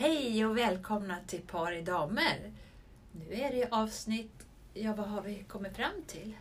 Hej 0.00 0.46
och 0.46 0.56
välkomna 0.56 1.16
till 1.26 1.40
Par 1.40 1.72
i 1.72 1.82
damer. 1.82 2.52
Nu 3.12 3.34
är 3.34 3.52
det 3.52 3.68
avsnitt, 3.70 4.46
ja 4.74 4.94
vad 4.94 5.06
har 5.06 5.22
vi 5.22 5.44
kommit 5.48 5.76
fram 5.76 6.02
till? 6.06 6.32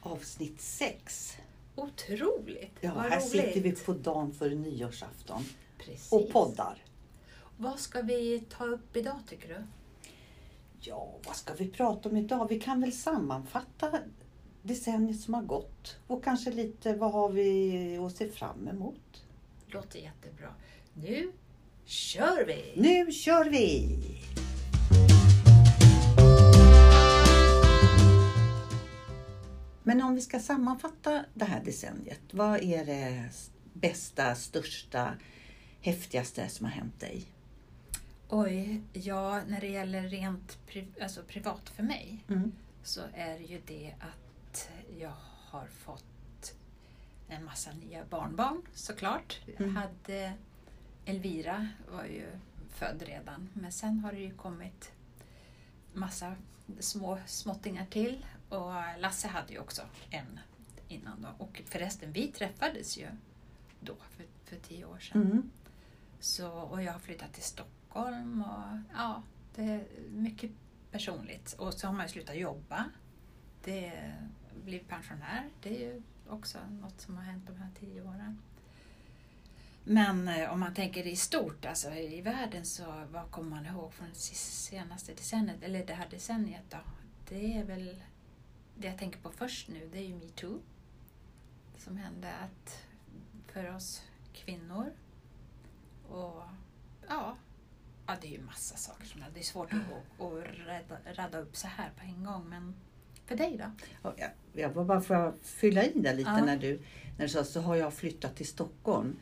Avsnitt 0.00 0.60
6. 0.60 1.36
Otroligt! 1.74 2.72
Ja, 2.80 2.94
vad 2.94 3.04
här 3.04 3.10
roligt. 3.10 3.30
sitter 3.30 3.60
vi 3.60 3.72
på 3.72 3.92
dagen 3.92 4.32
före 4.32 4.54
nyårsafton 4.54 5.44
Precis. 5.78 6.12
och 6.12 6.30
poddar. 6.30 6.84
Vad 7.56 7.78
ska 7.78 8.02
vi 8.02 8.40
ta 8.40 8.64
upp 8.64 8.96
idag 8.96 9.18
tycker 9.28 9.48
du? 9.48 9.62
Ja, 10.80 11.14
vad 11.26 11.36
ska 11.36 11.54
vi 11.54 11.68
prata 11.68 12.08
om 12.08 12.16
idag? 12.16 12.48
Vi 12.48 12.60
kan 12.60 12.80
väl 12.80 12.92
sammanfatta 12.92 13.98
decenniet 14.62 15.20
som 15.20 15.34
har 15.34 15.42
gått 15.42 15.98
och 16.06 16.24
kanske 16.24 16.52
lite 16.52 16.94
vad 16.94 17.12
har 17.12 17.28
vi 17.28 17.96
att 17.96 18.16
se 18.16 18.28
fram 18.28 18.68
emot. 18.68 19.24
Låter 19.66 19.98
jättebra. 19.98 20.54
Nu 20.94 21.32
kör 21.86 22.44
vi! 22.46 22.72
Nu 22.76 23.12
kör 23.12 23.44
vi! 23.50 23.98
Men 29.82 30.02
om 30.02 30.14
vi 30.14 30.20
ska 30.20 30.38
sammanfatta 30.40 31.24
det 31.34 31.44
här 31.44 31.64
decenniet, 31.64 32.20
vad 32.30 32.62
är 32.62 32.84
det 32.84 33.30
bästa, 33.72 34.34
största, 34.34 35.14
häftigaste 35.80 36.48
som 36.48 36.66
har 36.66 36.72
hänt 36.72 37.00
dig? 37.00 37.24
Oj, 38.28 38.80
ja 38.92 39.40
när 39.48 39.60
det 39.60 39.66
gäller 39.68 40.02
rent 40.02 40.58
pri- 40.68 41.02
alltså 41.02 41.22
privat 41.22 41.68
för 41.68 41.82
mig 41.82 42.24
Mm. 42.28 42.52
så 42.82 43.00
är 43.14 43.38
det 43.38 43.44
ju 43.44 43.60
det 43.66 43.94
att 44.00 44.68
jag 44.98 45.12
har 45.50 45.66
fått 45.66 46.54
en 47.28 47.44
massa 47.44 47.70
nya 47.72 48.04
barnbarn 48.10 48.62
såklart. 48.74 49.40
Jag 49.46 49.60
Mm. 49.60 49.76
hade 49.76 50.32
Elvira 51.06 51.68
var 51.90 52.04
ju 52.04 52.26
född 52.70 53.02
redan 53.02 53.48
men 53.52 53.72
sen 53.72 53.98
har 53.98 54.12
det 54.12 54.18
ju 54.18 54.34
kommit 54.34 54.92
massa 55.92 56.34
små 56.80 57.18
småttingar 57.26 57.86
till 57.86 58.26
och 58.48 58.72
Lasse 58.98 59.28
hade 59.28 59.52
ju 59.52 59.58
också 59.58 59.82
en 60.10 60.40
innan 60.88 61.22
då. 61.22 61.44
Och 61.44 61.62
förresten, 61.64 62.12
vi 62.12 62.28
träffades 62.28 62.98
ju 62.98 63.06
då 63.80 63.94
för, 64.10 64.24
för 64.44 64.56
tio 64.56 64.84
år 64.84 64.98
sedan. 64.98 65.22
Mm. 65.22 65.50
Så, 66.20 66.50
och 66.50 66.82
jag 66.82 66.92
har 66.92 67.00
flyttat 67.00 67.32
till 67.32 67.42
Stockholm 67.42 68.42
och 68.42 68.96
ja, 68.96 69.22
det 69.54 69.62
är 69.62 69.84
mycket 70.10 70.50
personligt. 70.90 71.52
Och 71.52 71.74
så 71.74 71.86
har 71.86 71.94
man 71.94 72.06
ju 72.06 72.12
slutat 72.12 72.36
jobba. 72.36 72.84
Det 73.64 74.12
blir 74.64 74.80
pensionär. 74.80 75.50
Det 75.62 75.84
är 75.84 75.92
ju 75.92 76.02
också 76.28 76.58
något 76.70 77.00
som 77.00 77.16
har 77.16 77.24
hänt 77.24 77.46
de 77.46 77.56
här 77.56 77.70
tio 77.80 78.02
åren. 78.02 78.38
Men 79.88 80.28
eh, 80.28 80.52
om 80.52 80.60
man 80.60 80.74
tänker 80.74 81.06
i 81.06 81.16
stort, 81.16 81.64
alltså 81.66 81.90
i 81.94 82.20
världen, 82.20 82.64
så 82.64 83.04
vad 83.10 83.30
kommer 83.30 83.50
man 83.50 83.66
ihåg 83.66 83.92
från 83.92 84.08
det 84.08 84.14
senaste 84.36 85.12
decenniet, 85.14 85.62
eller 85.62 85.86
det 85.86 85.94
här 85.94 86.08
decenniet 86.10 86.62
då? 86.70 86.78
Det 87.28 87.58
är 87.58 87.64
väl 87.64 88.02
det 88.74 88.86
jag 88.88 88.98
tänker 88.98 89.20
på 89.20 89.30
först 89.30 89.68
nu, 89.68 89.88
det 89.92 89.98
är 89.98 90.02
ju 90.02 90.14
metoo. 90.14 90.58
Som 91.78 91.96
hände 91.96 92.28
att 92.32 92.82
för 93.52 93.74
oss 93.74 94.02
kvinnor 94.32 94.92
och 96.08 96.42
ja, 97.08 97.36
ja, 98.06 98.16
det 98.20 98.26
är 98.26 98.32
ju 98.32 98.42
massa 98.42 98.76
saker 98.76 99.06
som 99.06 99.20
det 99.34 99.40
är 99.40 99.44
svårt 99.44 99.72
att, 99.72 99.80
att 100.20 101.16
radda 101.18 101.38
upp 101.38 101.56
så 101.56 101.66
här 101.66 101.90
på 101.96 102.04
en 102.04 102.24
gång. 102.24 102.48
Men 102.48 102.74
för 103.26 103.36
dig 103.36 103.56
då? 103.58 103.70
Ja, 104.02 104.14
jag- 104.16 104.30
Jag 104.52 104.86
bara 104.86 105.00
för 105.00 105.14
att 105.14 105.38
fylla 105.42 105.84
i 105.84 105.92
där 106.00 106.14
lite 106.14 106.30
Ja. 106.30 106.44
när 106.44 106.56
du 106.56 106.80
när 107.18 107.24
du 107.26 107.28
sa 107.28 107.44
så 107.44 107.60
har 107.60 107.76
jag 107.76 107.94
flyttat 107.94 108.36
till 108.36 108.46
Stockholm 108.46 109.16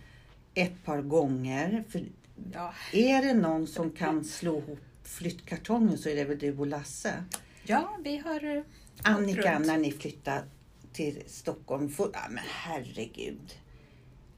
ett 0.54 0.84
par 0.84 1.02
gånger. 1.02 1.84
För 1.88 2.04
Ja, 2.52 2.74
är 2.92 3.22
det 3.22 3.34
någon 3.34 3.66
som 3.66 3.90
kan 3.90 4.24
slå 4.24 4.58
ihop 4.58 4.78
flyttkartongen 5.02 5.98
så 5.98 6.08
är 6.08 6.16
det 6.16 6.24
väl 6.24 6.38
du 6.38 6.58
och 6.58 6.66
Lasse. 6.66 7.24
ja 7.64 7.98
vi 8.04 8.16
har 8.18 8.56
eh, 8.56 8.62
Annika, 9.02 9.56
runt. 9.56 9.66
när 9.66 9.78
ni 9.78 9.92
flyttade 9.92 10.44
till 10.92 11.22
Stockholm, 11.26 11.88
för, 11.88 12.10
ja, 12.12 12.20
men 12.30 12.44
herregud. 12.46 13.54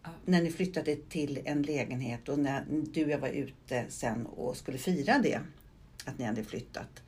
Ja. 0.03 0.11
När 0.25 0.43
ni 0.43 0.51
flyttade 0.51 0.97
till 0.97 1.41
en 1.45 1.63
lägenhet 1.63 2.29
och 2.29 2.39
när 2.39 2.65
du 2.93 3.05
och 3.05 3.11
jag 3.11 3.19
var 3.19 3.29
ute 3.29 3.85
sen 3.89 4.27
och 4.27 4.57
skulle 4.57 4.79
fira 4.79 5.19
det, 5.19 5.41
att 6.05 6.19
ni 6.19 6.25
hade 6.25 6.45
flyttat. 6.45 7.03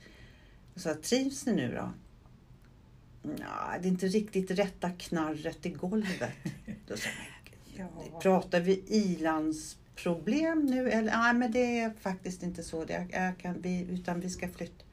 Sa, 0.77 0.95
trivs 0.95 1.47
ni 1.47 1.53
nu 1.53 1.75
då? 1.75 1.93
Ja, 3.39 3.79
det 3.83 3.89
är 3.89 3.91
inte 3.91 4.07
riktigt 4.07 4.51
rätta 4.51 4.91
knarret 4.91 5.67
i 5.67 5.71
golvet. 5.71 6.31
Då 6.89 6.97
sa 6.97 7.09
jag, 7.09 7.38
Ja. 7.79 8.19
Pratar 8.23 8.61
vi 8.61 8.83
ilandsproblem 8.87 10.67
nu? 10.67 10.91
Eller, 10.91 11.17
nej, 11.19 11.35
men 11.35 11.53
det 11.53 11.79
är 11.79 11.93
faktiskt 12.01 12.43
inte 12.43 12.63
så. 12.63 12.85
Det 12.85 13.07
jag 13.13 13.39
kan, 13.39 13.61
vi, 13.63 13.87
utan 13.91 14.21
vi 14.21 14.31
ska 14.31 14.49
flytta. 14.49 14.85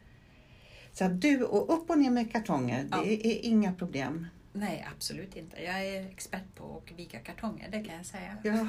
Så 0.93 1.07
du, 1.07 1.43
och 1.43 1.73
upp 1.73 1.89
och 1.89 1.97
ner 1.97 2.09
med 2.11 2.31
kartonger, 2.31 2.87
Ja. 2.91 3.01
det 3.03 3.27
är 3.27 3.45
inga 3.45 3.73
problem. 3.73 4.27
Nej, 4.53 4.87
absolut 4.95 5.35
inte. 5.35 5.63
Jag 5.63 5.85
är 5.85 6.07
expert 6.07 6.55
på 6.55 6.81
att 6.85 6.99
vika 6.99 7.19
kartonger, 7.19 7.69
det 7.71 7.83
kan 7.83 7.95
jag 7.97 8.05
säga. 8.05 8.37
Ja. 8.43 8.67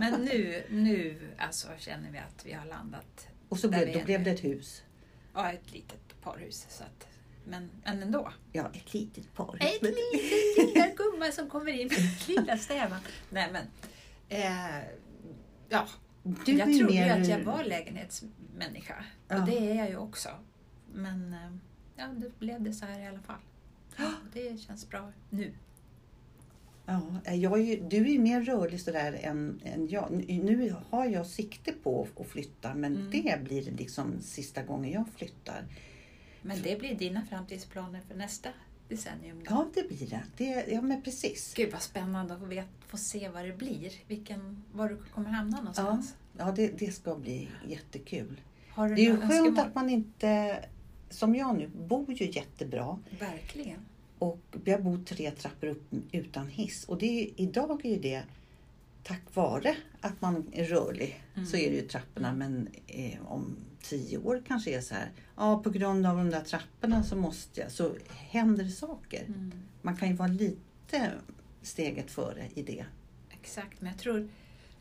Men 0.00 0.24
nu, 0.24 0.62
nu 0.70 1.20
alltså, 1.38 1.68
känner 1.78 2.10
vi 2.10 2.18
att 2.18 2.46
vi 2.46 2.52
har 2.52 2.66
landat 2.66 3.28
Och 3.48 3.58
så 3.58 3.68
blev, 3.68 3.92
då 3.92 3.98
är 3.98 4.04
blev 4.04 4.24
det 4.24 4.30
ett 4.30 4.44
hus. 4.44 4.82
ja, 5.34 5.52
ett 5.52 5.72
litet 5.72 6.20
parhus. 6.22 6.66
Så 6.68 6.84
att, 6.84 7.08
men, 7.44 7.70
men 7.84 8.02
ändå. 8.02 8.32
Ja, 8.52 8.70
ett 8.74 8.94
litet 8.94 9.34
parhus. 9.34 9.60
Ett 9.60 9.82
litet 9.82 10.74
gumma 11.20 11.32
som 11.32 11.48
kommer 11.50 11.72
in 11.72 11.88
med 11.88 11.98
lilla 12.28 12.56
stävan. 12.56 12.98
Nej 13.30 13.48
men, 13.52 13.64
eh, 14.28 14.84
ja. 15.68 15.86
Du 16.22 16.52
jag 16.52 16.68
trodde 16.78 16.84
mer- 16.94 17.06
ju 17.16 17.22
att 17.22 17.28
jag 17.28 17.38
var 17.44 17.64
lägenhetsmänniska. 17.64 19.04
Ja. 19.28 19.40
Och 19.40 19.46
det 19.46 19.58
är 19.70 19.74
jag 19.74 19.88
ju 19.88 19.96
också. 19.96 20.28
Men 20.92 21.32
eh, 21.32 21.50
ja, 21.96 22.06
det 22.06 22.38
blev 22.38 22.62
det 22.62 22.72
så 22.72 22.86
här 22.86 23.00
i 23.00 23.06
alla 23.06 23.20
fall. 23.20 23.40
Det 24.32 24.60
känns 24.60 24.88
bra 24.88 25.12
nu. 25.30 25.52
Ja, 26.86 27.02
jag 27.34 27.52
är 27.58 27.62
ju, 27.64 27.88
du 27.88 27.96
är 27.96 28.10
ju 28.10 28.18
mer 28.18 28.40
rörlig 28.42 28.80
sådär 28.80 29.18
än, 29.22 29.60
än 29.64 29.88
jag. 29.88 30.10
Nu 30.28 30.74
har 30.90 31.06
jag 31.06 31.26
sikte 31.26 31.72
på 31.72 32.08
att 32.20 32.26
flytta 32.26 32.74
men 32.74 32.96
Mm. 32.96 33.10
det 33.10 33.40
blir 33.44 33.62
liksom 33.62 34.20
sista 34.20 34.62
gången 34.62 34.92
jag 34.92 35.04
flyttar. 35.16 35.64
Men 36.42 36.62
det 36.62 36.78
blir 36.78 36.94
dina 36.94 37.26
framtidsplaner 37.26 38.00
för 38.08 38.14
nästa 38.14 38.48
decennium. 38.90 39.38
Då. 39.38 39.44
Ja, 39.48 39.68
det 39.74 39.88
blir 39.88 40.06
det. 40.10 40.22
det 40.36 40.66
ja, 40.72 40.80
men 40.80 41.02
precis. 41.02 41.54
Gud 41.56 41.72
vad 41.72 41.82
spännande 41.82 42.34
att 42.34 42.40
få, 42.40 42.46
vet, 42.46 42.66
få 42.86 42.96
se 42.96 43.28
vad 43.28 43.44
det 43.44 43.52
blir. 43.52 43.92
Vilken, 44.06 44.64
var 44.72 44.88
du 44.88 44.96
kommer 45.14 45.30
hamna 45.30 45.56
Ja, 45.56 45.60
någonstans. 45.60 46.14
ja 46.38 46.52
det, 46.52 46.78
det 46.78 46.92
ska 46.92 47.14
bli 47.14 47.48
jättekul. 47.68 48.40
Det 48.76 48.82
är 48.82 48.96
ju 48.96 49.16
skönt 49.16 49.32
önskemål? 49.32 49.58
att 49.58 49.74
man 49.74 49.90
inte, 49.90 50.58
som 51.10 51.34
jag 51.34 51.56
nu, 51.56 51.68
bor 51.68 52.12
ju 52.12 52.30
jättebra. 52.30 52.98
Verkligen. 53.18 53.80
Och 54.18 54.40
jag 54.64 54.82
bor 54.82 55.04
tre 55.04 55.30
trappor 55.30 55.66
upp 55.66 55.90
utan 56.12 56.48
hiss. 56.48 56.84
Och 56.84 56.98
det 56.98 57.06
är, 57.22 57.30
idag 57.36 57.84
är 57.84 57.90
ju 57.90 57.98
det 57.98 58.22
tack 59.02 59.22
vare 59.34 59.76
att 60.00 60.20
man 60.20 60.46
är 60.52 60.64
rörlig. 60.64 61.20
Mm. 61.34 61.46
Så 61.46 61.56
är 61.56 61.70
det 61.70 61.76
ju 61.76 61.88
trapporna. 61.88 62.32
Men 62.32 62.68
eh, 62.86 63.26
om 63.26 63.56
tio 63.82 64.18
år 64.18 64.42
kanske 64.46 64.76
är 64.76 64.80
så 64.80 64.94
här. 64.94 65.10
Ja, 65.36 65.62
på 65.62 65.70
grund 65.70 66.06
av 66.06 66.16
de 66.16 66.30
där 66.30 66.40
trapporna 66.40 67.02
så 67.02 67.16
måste 67.16 67.60
jag. 67.60 67.72
Så 67.72 67.96
händer 68.08 68.64
det 68.64 68.70
saker. 68.70 69.24
Mm. 69.24 69.52
Man 69.82 69.96
kan 69.96 70.08
ju 70.08 70.14
vara 70.14 70.28
lite 70.28 71.12
steget 71.62 72.10
före 72.10 72.48
i 72.54 72.62
det. 72.62 72.84
Exakt, 73.30 73.80
men 73.80 73.90
jag 73.90 73.98
tror 73.98 74.28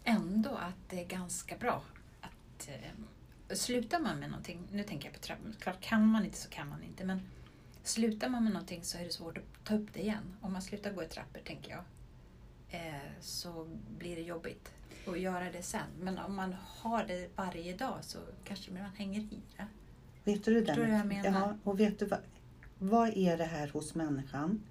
ändå 0.04 0.50
att 0.50 0.90
det 0.90 1.02
är 1.02 1.06
ganska 1.06 1.58
bra 1.58 1.84
att 2.22 2.70
eh, 2.70 3.56
slutar 3.56 4.00
man 4.00 4.20
med 4.20 4.30
någonting, 4.30 4.60
nu 4.72 4.84
tänker 4.84 5.06
jag 5.06 5.14
på 5.14 5.20
trappor, 5.20 5.54
klart 5.60 5.82
kan 5.82 6.08
man 6.08 6.26
inte 6.26 6.38
så 6.38 6.50
kan 6.50 6.70
man 6.70 6.84
inte, 6.84 7.06
men 7.06 7.22
slutar 7.84 8.30
man 8.30 8.44
med 8.44 8.54
någonting 8.54 8.84
så 8.84 8.98
är 8.98 9.04
det 9.04 9.14
svårt 9.14 9.38
att 9.38 9.44
ta 9.64 9.76
upp 9.76 9.94
det 9.94 10.00
igen. 10.00 10.36
Om 10.42 10.54
man 10.54 10.62
slutar 10.62 10.94
gå 10.94 11.04
i 11.04 11.08
trappor, 11.08 11.40
tänker 11.46 11.72
jag, 11.72 11.84
så 13.20 13.68
blir 13.98 14.16
det 14.16 14.22
jobbigt 14.22 14.72
att 15.08 15.20
göra 15.20 15.52
det 15.52 15.62
sen. 15.64 15.82
Men 16.02 16.18
om 16.20 16.36
man 16.36 16.56
har 16.68 17.06
det 17.06 17.30
varje 17.36 17.74
dag 17.78 17.98
så 18.02 18.18
kanske 18.44 18.72
man 18.72 18.82
hänger 18.82 19.20
i 19.20 19.40
det. 19.58 19.66
Vet 20.24 20.44
du 20.46 20.54
det 20.54 20.66
Förstår 20.66 20.84
du 20.86 20.92
vad 20.92 21.00
jag 21.00 21.08
menar? 21.08 21.40
Ja, 21.40 21.58
och 21.64 21.80
vet 21.80 22.00
du 22.00 22.06
vad? 22.06 22.20
Vad 22.80 23.18
är 23.18 23.38
det 23.38 23.46
här 23.46 23.68
hos 23.68 23.96
människan? 23.96 24.62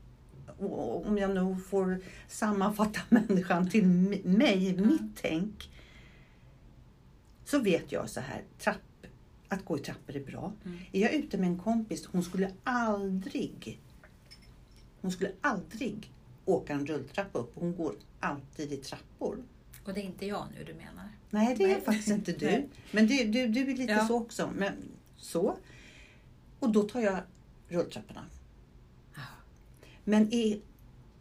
Och 0.58 1.06
om 1.06 1.18
jag 1.18 1.30
nu 1.34 1.56
får 1.56 2.00
sammanfatta 2.28 3.00
människan 3.08 3.70
till 3.70 3.86
mig, 4.24 4.70
Mm. 4.70 4.86
mitt 4.86 5.16
tänk. 5.22 5.70
Så 7.44 7.58
vet 7.58 7.92
jag 7.92 8.10
så 8.10 8.20
här, 8.20 8.42
trapp, 8.58 8.76
att 9.48 9.64
gå 9.64 9.78
i 9.78 9.80
trappor 9.80 10.16
är 10.16 10.24
bra. 10.24 10.52
Mm. 10.64 10.78
Är 10.92 11.00
jag 11.00 11.12
ute 11.14 11.38
med 11.38 11.46
en 11.48 11.58
kompis, 11.58 12.06
hon 12.06 12.22
skulle 12.22 12.50
aldrig, 12.64 13.80
hon 15.00 15.10
skulle 15.12 15.32
aldrig 15.40 16.12
åka 16.48 16.72
en 16.72 16.86
rulltrappa 16.86 17.38
upp. 17.38 17.52
Hon 17.54 17.76
går 17.76 17.94
alltid 18.20 18.72
i 18.72 18.76
trappor. 18.76 19.38
Och 19.84 19.94
det 19.94 20.00
är 20.00 20.04
inte 20.04 20.26
jag 20.26 20.44
nu 20.58 20.64
du 20.64 20.74
menar? 20.74 21.08
Nej, 21.30 21.54
det 21.58 21.64
är 21.64 21.68
Nej. 21.68 21.80
faktiskt 21.80 22.08
inte 22.08 22.32
du. 22.32 22.68
Men 22.92 23.06
du, 23.06 23.24
du, 23.24 23.46
du 23.48 23.60
är 23.60 23.76
lite 23.76 23.92
Ja. 23.92 24.06
så 24.06 24.16
också. 24.16 24.50
Men 24.56 24.72
så. 25.16 25.56
Och 26.58 26.72
då 26.72 26.82
tar 26.82 27.00
jag 27.00 27.18
rulltrapporna. 27.68 28.24
Men 30.04 30.32
är 30.34 30.60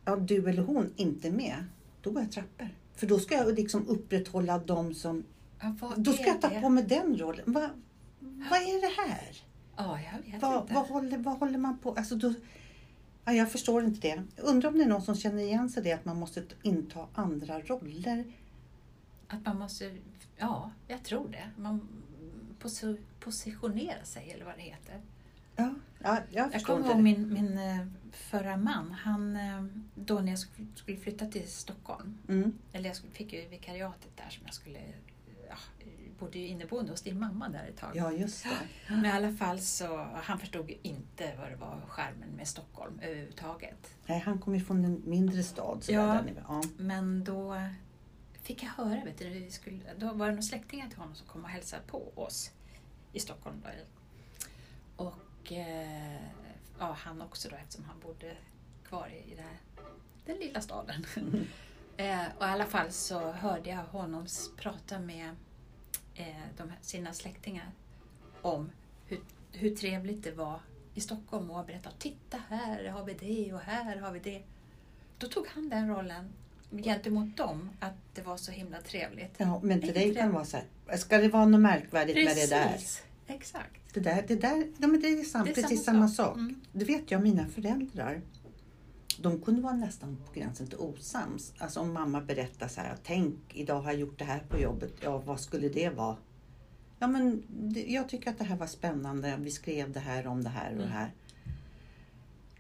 ja, 0.06 0.16
du 0.16 0.50
eller 0.50 0.64
hon 0.64 0.94
inte 0.96 1.32
med, 1.32 1.66
då 2.02 2.12
går 2.12 2.22
jag 2.22 2.32
trappor. 2.32 2.70
För 2.96 3.08
då 3.08 3.20
ska 3.20 3.36
jag 3.36 3.56
liksom 3.56 3.88
upprätthålla 3.88 4.60
de 4.60 4.94
som 4.94 5.24
Ja, 5.62 5.94
Då 5.98 6.14
ska 6.14 6.24
jag 6.24 6.42
ta 6.42 6.50
det? 6.50 6.62
på 6.62 6.70
mig 6.70 6.84
den 6.84 7.18
rollen. 7.18 7.54
Va, 7.54 7.70
vad 8.20 8.60
är 8.60 8.82
det 8.82 9.02
här? 9.12 9.44
Ja, 9.78 10.00
jag 10.02 10.32
vet 10.32 10.42
Vad, 10.42 10.62
inte. 10.62 10.74
vad, 10.74 10.88
håller, 10.88 11.18
vad 11.18 11.40
håller 11.40 11.58
man 11.58 11.78
på? 11.78 11.94
Alltså 11.94 12.16
då, 12.16 12.34
ja, 13.28 13.34
jag 13.34 13.52
förstår 13.52 13.84
inte 13.84 14.00
det. 14.08 14.24
Jag 14.36 14.46
undrar 14.46 14.70
om 14.70 14.78
det 14.78 14.84
är 14.84 14.88
någon 14.88 15.02
som 15.02 15.16
känner 15.16 15.44
igen 15.44 15.70
sig 15.70 15.84
det 15.84 15.92
att 15.94 16.06
man 16.06 16.18
måste 16.20 16.44
inta 16.64 17.08
andra 17.14 17.60
roller. 17.62 18.24
Att 19.28 19.46
man 19.46 19.58
måste, 19.60 19.96
ja, 20.38 20.72
jag 20.88 21.04
tror 21.04 21.28
det. 21.30 21.50
Man 21.62 21.88
posi- 22.62 23.02
positionera 23.20 24.04
sig 24.04 24.32
eller 24.32 24.46
vad 24.46 24.56
det 24.56 24.62
heter. 24.62 25.02
Ja, 25.56 25.74
ja 26.00 26.20
jag 26.32 26.46
Jag 26.46 26.54
förstår 26.54 26.68
kommer 26.76 26.86
inte 26.86 26.94
ihåg 26.94 27.04
min, 27.30 27.34
min 27.34 27.58
eh, 27.58 27.88
förra 28.12 28.58
man, 28.58 28.92
han, 28.92 29.36
eh, 29.36 29.66
då 29.96 30.20
när 30.20 30.32
jag 30.32 30.38
sk- 30.40 30.76
skulle 30.76 30.98
flytta 30.98 31.26
till 31.26 31.48
Stockholm, 31.48 32.18
Mm. 32.30 32.54
eller 32.74 32.90
jag 32.90 32.98
fick 32.98 33.34
ju 33.34 33.48
vikariatet 33.48 34.18
där 34.18 34.30
som 34.30 34.44
jag 34.46 34.54
skulle, 34.54 34.80
ja, 35.50 35.56
bodde 36.20 36.40
ju 36.40 36.48
inneboende 36.48 36.92
hos 36.92 37.02
din 37.02 37.20
mamma 37.20 37.50
där 37.50 37.66
ett 37.70 37.78
tag. 37.78 37.92
Ja, 37.96 38.12
just 38.12 38.44
det. 38.44 38.50
Men 38.96 39.06
i 39.06 39.12
alla 39.12 39.32
fall 39.32 39.60
så, 39.60 39.98
han 40.24 40.40
förstod 40.40 40.72
inte 40.82 41.34
vad 41.40 41.50
det 41.52 41.56
var 41.56 41.82
skärmen 41.88 42.30
med 42.30 42.48
Stockholm 42.48 43.00
överhuvudtaget. 43.00 43.96
Nej, 44.06 44.20
han 44.20 44.40
kommer 44.40 44.58
ju 44.58 44.64
från 44.66 44.86
en 44.86 45.02
mindre 45.06 45.44
stad. 45.44 45.84
Så 45.84 45.92
Ja. 45.92 46.02
där, 46.06 46.44
ja. 46.48 46.64
Men 46.78 47.24
då 47.24 47.62
fick 48.42 48.64
jag 48.64 48.70
höra, 48.70 49.04
vet 49.06 49.18
du, 49.18 49.30
vi 49.30 49.52
skulle, 49.52 49.94
då 49.98 50.06
var 50.14 50.26
det 50.26 50.32
några 50.32 50.42
släktingar 50.42 50.90
till 50.90 50.98
honom 50.98 51.16
som 51.16 51.28
kom 51.28 51.44
och 51.44 51.50
hälsade 51.50 51.82
på 51.88 52.12
oss 52.16 52.52
i 53.14 53.20
Stockholm. 53.20 53.64
Då. 53.64 53.70
Och 55.06 55.52
eh, 55.52 56.22
ja, 56.80 56.98
han 57.00 57.22
också 57.22 57.50
då 57.50 57.56
eftersom 57.56 57.86
han 57.86 58.00
bodde 58.00 58.36
kvar 58.88 59.08
i 59.08 59.36
här, 59.36 59.58
den 60.26 60.38
lilla 60.38 60.62
staden. 60.62 61.06
Eh, 61.98 62.26
och 62.38 62.46
i 62.46 62.50
alla 62.50 62.66
fall 62.66 62.92
så 62.92 63.32
hörde 63.32 63.70
jag 63.70 63.84
honom 63.84 64.28
prata 64.58 65.00
med 65.00 65.30
eh, 66.16 66.26
de, 66.58 66.72
sina 66.82 67.14
släktingar 67.14 67.72
om 68.42 68.72
hur, 69.06 69.20
hur 69.52 69.76
trevligt 69.76 70.24
det 70.24 70.32
var 70.32 70.60
i 70.94 71.02
Stockholm 71.02 71.52
och 71.52 71.66
berätta 71.66 71.90
titta 72.00 72.38
här 72.50 72.88
har 72.90 73.04
vi 73.04 73.14
det 73.14 73.54
och 73.54 73.60
här 73.60 73.98
har 73.98 74.12
vi 74.12 74.20
det. 74.20 74.42
Då 75.18 75.28
tog 75.28 75.48
han 75.48 75.70
den 75.70 75.90
rollen 75.90 76.34
gentemot 76.72 77.38
dem 77.38 77.70
att 77.80 77.94
det 78.14 78.22
var 78.22 78.38
så 78.38 78.52
himla 78.52 78.82
trevligt. 78.82 79.36
Ja, 79.38 79.60
men 79.64 79.82
till 79.82 79.94
dig 79.94 80.16
kan 80.16 80.28
det 80.28 80.34
vara 80.34 80.46
så 80.46 80.58
här. 80.58 80.98
Ska 80.98 81.18
det 81.18 81.28
vara 81.28 81.46
något 81.46 81.62
märkvärdigt 81.62 82.26
med 82.26 82.36
det 82.36 82.50
där? 82.50 82.70
Precis, 82.70 83.04
exakt. 83.28 83.94
Det 83.94 84.00
där, 84.00 84.24
det 84.28 84.36
där 84.36 84.72
ja, 84.78 84.88
men 84.88 85.02
det 85.02 85.08
är, 85.08 85.24
sam, 85.24 85.46
Det 85.46 85.52
är 85.52 85.56
precis 85.56 85.84
samma 85.86 85.98
samma 85.98 86.08
sak. 86.08 86.28
sak. 86.28 86.38
Mm. 86.38 86.62
Det 86.72 86.86
vet 86.86 87.12
jag, 87.12 87.22
mina 87.22 87.48
föräldrar. 87.48 88.22
De 89.22 89.42
kunde 89.42 89.62
vara 89.62 89.74
nästan 89.74 90.18
på 90.26 90.34
gränsen 90.40 90.68
till 90.68 90.78
osams. 90.78 91.54
Alltså 91.58 91.80
om 91.80 91.94
mamma 91.94 92.22
berättar 92.22 92.68
så 92.68 92.82
här, 92.82 92.96
tänk 93.04 93.36
idag 93.54 93.82
har 93.82 93.92
jag 93.92 94.00
gjort 94.00 94.20
det 94.20 94.26
här 94.26 94.40
på 94.50 94.60
jobbet. 94.60 94.94
Ja, 95.04 95.18
vad 95.18 95.40
skulle 95.40 95.70
det 95.70 95.90
vara? 95.90 96.18
Ja, 97.00 97.08
men 97.08 97.44
jag 97.88 98.10
tycker 98.10 98.30
att 98.32 98.38
det 98.38 98.44
här 98.44 98.56
var 98.58 98.68
spännande. 98.68 99.38
Vi 99.40 99.52
skrev 99.52 99.92
det 99.92 100.00
här 100.00 100.28
om 100.28 100.44
det 100.44 100.50
här 100.50 100.72
och 100.72 100.78
det 100.78 100.84
Mm. 100.84 100.94
här. 100.98 101.12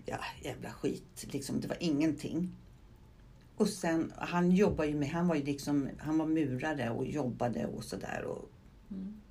Ja, 0.05 0.19
jävla 0.43 0.69
skit. 0.69 1.25
Liksom, 1.31 1.61
det 1.61 1.67
var 1.67 1.77
ingenting. 1.79 2.51
Och 3.55 3.69
sen, 3.69 4.13
han 4.17 4.51
jobbar 4.51 4.83
ju 4.85 4.95
med, 4.95 5.09
han 5.09 5.27
var 5.27 5.35
ju 5.35 5.43
liksom, 5.43 5.89
han 5.97 6.17
var 6.17 6.25
murare 6.25 6.89
och 6.89 7.05
jobbade 7.07 7.65
och 7.65 7.83
sådär. 7.83 8.23
Och 8.23 8.49
Mm. 8.91 9.21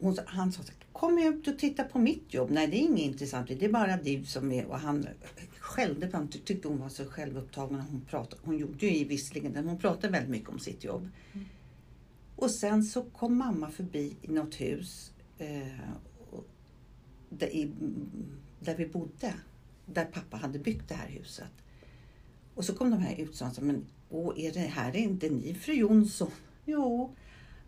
hon, 0.00 0.16
han 0.26 0.52
sa 0.52 0.62
kom 0.92 1.18
ut 1.18 1.48
och 1.48 1.58
titta 1.58 1.84
på 1.84 1.98
mitt 1.98 2.34
jobb. 2.34 2.50
Nej, 2.50 2.66
det 2.66 2.76
är 2.76 2.80
inget 2.80 3.04
intressant. 3.04 3.48
Det 3.48 3.64
är 3.64 3.72
bara 3.72 3.96
du 3.96 4.24
som 4.24 4.52
är... 4.52 4.66
Och 4.66 4.78
han 4.78 5.06
skällde 5.64 6.06
på 6.06 6.16
honom. 6.16 6.28
Ty- 6.28 6.38
Tyckte 6.38 6.68
hon 6.68 6.78
var 6.78 6.88
så 6.88 7.04
självupptagen. 7.04 7.78
när 7.78 7.84
Hon, 7.84 8.00
pratade, 8.00 8.42
hon 8.44 8.58
gjorde 8.58 8.86
ju 8.86 9.04
visserligen 9.04 9.52
det, 9.52 9.60
hon 9.60 9.78
pratade 9.78 10.08
väldigt 10.12 10.30
mycket 10.30 10.48
om 10.48 10.58
sitt 10.58 10.84
jobb. 10.84 11.08
Mm. 11.32 11.46
Och 12.36 12.50
sen 12.50 12.84
så 12.84 13.02
kom 13.02 13.36
mamma 13.36 13.70
förbi 13.70 14.16
i 14.22 14.28
något 14.28 14.60
hus 14.60 15.12
eh, 15.38 15.88
där, 17.28 17.54
i, 17.54 17.72
där 18.60 18.76
vi 18.76 18.86
bodde. 18.86 19.34
Där 19.86 20.04
pappa 20.04 20.36
hade 20.36 20.58
byggt 20.58 20.88
det 20.88 20.94
här 20.94 21.08
huset. 21.08 21.50
Och 22.54 22.64
så 22.64 22.74
kom 22.74 22.90
de 22.90 22.98
här 22.98 23.16
ut 23.20 23.30
och 23.30 23.36
sa, 23.36 23.50
men 23.60 23.86
åh, 24.10 24.32
är 24.36 24.52
det 24.52 24.60
här 24.60 24.90
är 24.96 25.00
inte 25.00 25.30
ni 25.30 25.54
fru 25.54 25.72
Jonsson? 25.74 26.30
Jo, 26.64 27.14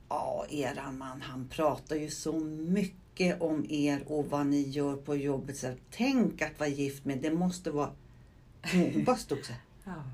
Ja, 0.08 0.46
eran 0.50 0.98
man 0.98 1.20
han 1.22 1.48
pratar 1.48 1.96
ju 1.96 2.10
så 2.10 2.32
mycket 2.42 2.96
om 3.40 3.66
er 3.70 4.02
och 4.12 4.26
vad 4.30 4.46
ni 4.46 4.60
gör 4.68 4.96
på 4.96 5.16
jobbet. 5.16 5.56
Så 5.56 5.66
här, 5.66 5.76
tänk 5.90 6.42
att 6.42 6.58
vara 6.58 6.68
gift 6.68 7.04
med, 7.04 7.18
det 7.18 7.30
måste 7.34 7.70
vara... 7.70 7.90
Hon 8.72 9.04
bara 9.04 9.16
stod 9.26 9.44
så 9.44 9.52
här, 9.52 9.60
Ja. 9.84 10.04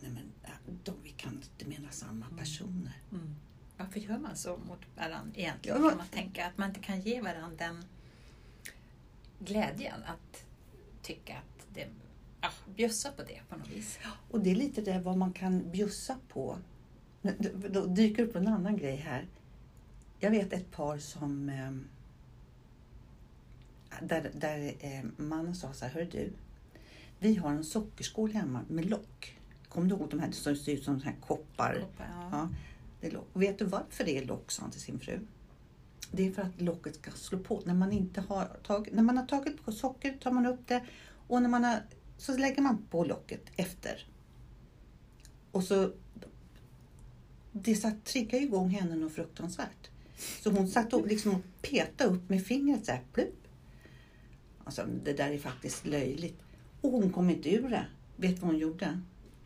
nej 0.00 0.10
men 0.10 0.32
äh, 0.42 0.50
de, 0.84 0.94
vi 1.02 1.10
kan 1.10 1.32
inte 1.32 1.68
mena 1.80 1.90
samma 1.90 2.26
Mm. 2.26 2.38
personer. 2.38 2.92
Mm. 3.12 3.34
Varför 3.76 4.00
gör 4.00 4.18
man 4.18 4.36
så 4.36 4.50
mot 4.56 4.80
varandra 4.96 5.32
egentligen? 5.34 5.82
Ja, 5.82 5.88
Kan 5.88 5.98
man 5.98 6.06
tänka 6.08 6.46
att 6.46 6.58
man 6.58 6.68
inte 6.68 6.80
kan 6.80 7.00
ge 7.00 7.20
varandra 7.20 7.56
den 7.58 7.84
glädjen 9.38 10.02
att 10.06 10.44
tycka 11.02 11.36
att 11.36 11.66
det, 11.74 11.86
ja, 12.40 12.48
bjussa 12.76 13.12
på 13.12 13.22
det 13.22 13.40
på 13.48 13.56
något 13.56 13.68
vis. 13.70 13.98
Och 14.30 14.40
det 14.40 14.50
är 14.50 14.54
lite 14.54 14.80
det 14.80 14.98
vad 14.98 15.16
man 15.16 15.32
kan 15.32 15.70
bjussa 15.70 16.16
på. 16.28 16.58
Då 17.22 17.68
då 17.68 17.86
dyker 17.86 18.22
upp 18.22 18.36
en 18.36 18.48
annan 18.48 18.76
grej 18.76 18.96
här. 18.96 19.26
Jag 20.20 20.30
vet 20.30 20.52
ett 20.52 20.70
par 20.70 20.98
som... 20.98 21.52
Där 24.02 24.30
där 24.34 24.74
eh, 24.80 25.04
mannen 25.16 25.54
sa 25.54 25.72
så 25.72 25.84
här, 25.84 25.92
hör 25.92 26.08
du. 26.12 26.32
Vi 27.18 27.34
har 27.34 27.50
en 27.50 27.64
sockerskål 27.64 28.32
hemma 28.32 28.60
med 28.68 28.90
lock. 28.90 29.38
Kommer 29.68 29.88
du 29.88 29.94
ihåg 29.94 30.10
de 30.10 30.20
här 30.20 30.30
som 30.32 30.56
ser 30.56 30.72
ut 30.72 30.84
som 30.84 31.00
här 31.00 31.16
koppar? 31.20 31.80
Koppar, 31.80 32.08
ja. 32.20 32.28
Ja, 32.32 32.48
det 33.00 33.06
är 33.06 33.10
lock. 33.10 33.28
Och 33.32 33.42
vet 33.42 33.58
du 33.58 33.64
varför 33.64 34.04
det 34.04 34.18
är 34.18 34.24
lock, 34.24 34.50
sa 34.50 34.62
han 34.62 34.70
till 34.70 34.80
sin 34.80 34.98
fru. 34.98 35.20
Det 36.10 36.26
är 36.26 36.32
för 36.32 36.42
att 36.42 36.60
locket 36.60 36.94
ska 36.94 37.10
slå 37.10 37.38
på. 37.38 37.62
När 37.64 37.74
man, 37.74 37.92
inte 37.92 38.20
har 38.20 38.44
tagit, 38.62 38.94
när 38.94 39.02
man 39.02 39.16
har 39.16 39.26
tagit 39.26 39.64
på 39.64 39.72
socker 39.72 40.18
tar 40.22 40.30
man 40.30 40.46
upp 40.46 40.68
det 40.68 40.84
och 41.26 41.42
när 41.42 41.48
man 41.48 41.64
har, 41.64 41.82
så 42.18 42.36
lägger 42.36 42.62
man 42.62 42.86
på 42.90 43.04
locket 43.04 43.42
efter. 43.56 44.06
Och 45.50 45.64
så 45.64 45.92
det 47.52 48.04
triggar 48.04 48.38
ju 48.38 48.44
igång 48.44 48.68
henne 48.68 48.96
något 48.96 49.12
fruktansvärt. 49.12 49.90
Så 50.42 50.50
hon 50.50 50.68
satt 50.68 50.92
och 50.92 51.06
liksom 51.06 51.34
och 51.34 51.40
petade 51.62 52.10
upp 52.10 52.28
med 52.28 52.46
fingret 52.46 52.86
så 52.86 52.92
här, 52.92 53.02
plupp. 53.12 53.41
Alltså, 54.64 54.86
det 55.04 55.12
där 55.12 55.30
är 55.30 55.38
faktiskt 55.38 55.86
löjligt. 55.86 56.42
Och 56.80 56.90
hon 56.90 57.12
kom 57.12 57.30
inte 57.30 57.54
ur 57.54 57.68
det. 57.68 57.86
Vet 58.16 58.34
du 58.34 58.40
vad 58.40 58.50
hon 58.50 58.58
gjorde? 58.58 59.00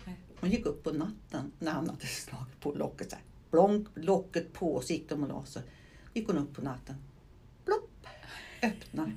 Nej. 0.04 0.16
Hon 0.40 0.50
gick 0.50 0.66
upp 0.66 0.84
på 0.84 0.90
natten 0.92 1.52
när 1.58 1.72
han 1.72 1.88
hade 1.90 2.06
slagit 2.06 2.60
på 2.60 2.72
locket. 2.72 3.10
Så 3.10 3.16
här, 3.16 3.24
blonk, 3.50 3.88
locket 3.94 4.52
på 4.52 4.74
och 4.74 4.84
så 4.84 4.92
gick 4.92 5.08
de 5.08 5.22
och 5.22 5.28
la 5.28 5.44
sig. 5.44 5.62
gick 6.14 6.26
hon 6.26 6.38
upp 6.38 6.54
på 6.54 6.62
natten. 6.62 6.96
Plopp! 7.64 8.06
Öppnade. 8.62 9.12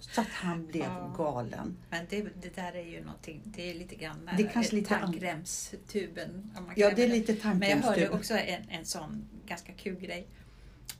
Så 0.00 0.20
att 0.20 0.28
han 0.28 0.66
blev 0.66 0.82
Ja. 0.84 1.14
galen. 1.16 1.76
Men 1.90 2.06
det, 2.10 2.22
det 2.42 2.54
där 2.54 2.72
är 2.76 2.84
ju 2.86 3.04
någonting, 3.04 3.40
det 3.44 3.70
är 3.70 3.74
lite 3.74 3.94
grann 3.94 4.30
Det 4.36 4.42
kanske 4.42 4.74
lite 4.76 4.96
an- 4.96 5.00
tandkrämstuben. 5.00 6.50
om 6.58 6.64
man 6.64 6.74
Ja, 6.76 6.92
det 6.96 7.04
är 7.04 7.08
lite 7.08 7.54
Men 7.54 7.68
jag 7.70 7.76
hörde 7.76 8.08
också 8.10 8.34
en, 8.34 8.68
en 8.68 8.84
sån 8.84 9.24
ganska 9.46 9.72
kul 9.72 10.00
grej. 10.00 10.26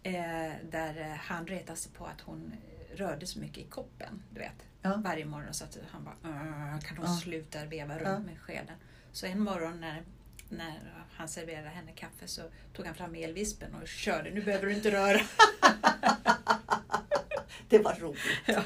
Eh, 0.03 0.13
där 0.71 1.19
han 1.21 1.47
retade 1.47 1.79
sig 1.79 1.93
på 1.93 2.05
att 2.07 2.21
hon 2.21 2.53
rörde 2.95 3.27
så 3.27 3.39
mycket 3.39 3.59
i 3.59 3.65
koppen. 3.65 4.23
Du 4.31 4.41
vet. 4.41 4.53
Ja. 4.83 4.95
Varje 5.05 5.25
morgon 5.25 5.55
så 5.55 5.65
att 5.65 5.79
han 5.91 6.05
bara 6.05 6.15
"Åh, 6.25 6.81
kan 6.81 6.97
hon 6.97 7.07
Ja. 7.07 7.17
sluta 7.23 7.65
veva 7.65 7.95
runt 7.95 8.03
Ja. 8.05 8.19
med 8.19 8.39
skeden. 8.41 8.77
Så 9.13 9.27
en 9.27 9.41
morgon 9.41 9.81
när, 9.81 10.03
när 10.49 10.81
han 11.17 11.29
serverade 11.29 11.69
henne 11.69 11.93
kaffe 11.93 12.27
så 12.27 12.43
tog 12.77 12.87
han 12.87 12.95
fram 12.95 13.15
elvispen 13.15 13.75
och 13.83 13.89
körde. 13.89 14.31
Nu 14.31 14.43
behöver 14.43 14.67
du 14.67 14.73
inte 14.75 14.91
röra. 14.93 15.21
Det 17.69 17.79
var 17.79 17.95
roligt. 17.95 18.19
ja. 18.47 18.63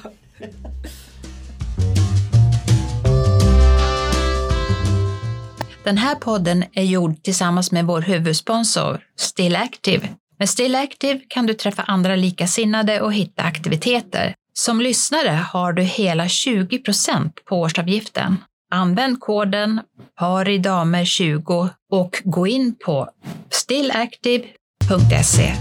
Den 5.84 5.98
här 5.98 6.14
podden 6.14 6.64
är 6.72 6.82
gjord 6.84 7.22
tillsammans 7.22 7.72
med 7.72 7.84
vår 7.86 8.00
huvudsponsor 8.00 9.00
Still 9.16 9.56
Active. 9.56 10.08
Med 10.38 10.48
Still 10.48 10.74
Active 10.74 11.20
kan 11.28 11.46
du 11.46 11.54
träffa 11.54 11.82
andra 11.82 12.16
likasinnade 12.16 13.00
och 13.00 13.12
hitta 13.12 13.42
aktiviteter. 13.42 14.34
Som 14.52 14.80
lyssnare 14.80 15.30
har 15.30 15.72
du 15.72 15.82
hela 15.82 16.24
20% 16.24 17.30
på 17.44 17.60
årsavgiften. 17.60 18.36
Använd 18.70 19.20
koden 19.20 19.80
paridamer20 20.20 21.68
och 21.90 22.22
gå 22.24 22.46
in 22.46 22.74
på 22.84 23.10
stillactive.se. 23.50 25.54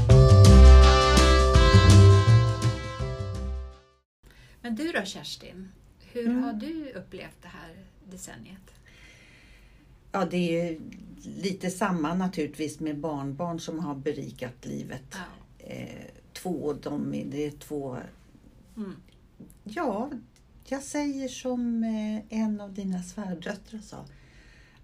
Men 4.62 4.75
du 4.75 4.91
då 4.91 5.01
Kerstin, 5.05 5.72
hur 6.12 6.25
Mm. 6.25 6.43
har 6.43 6.53
du 6.53 6.91
upplevt 6.96 7.41
det 7.41 7.48
här 7.48 7.75
decenniet? 8.12 8.72
Ja, 10.12 10.26
det 10.26 10.38
är 10.38 10.70
ju 10.72 10.80
lite 11.42 11.70
samma 11.70 12.14
naturligtvis 12.14 12.80
med 12.80 12.98
barnbarn 13.00 13.60
som 13.60 13.80
har 13.80 13.96
berikat 13.96 14.66
livet. 14.66 15.04
Ja. 15.12 15.66
Eh, 15.68 16.06
två, 16.34 16.74
de, 16.74 17.14
är- 17.14 17.26
det 17.26 17.46
är 17.46 17.52
två... 17.52 17.98
Mm. 18.78 18.94
Ja, 19.64 20.10
jag 20.66 20.84
säger 20.84 21.28
som 21.28 21.84
eh, 21.84 22.40
en 22.40 22.62
av 22.62 22.74
dina 22.74 23.04
svärdöttrar 23.04 23.80
sa. 23.80 24.06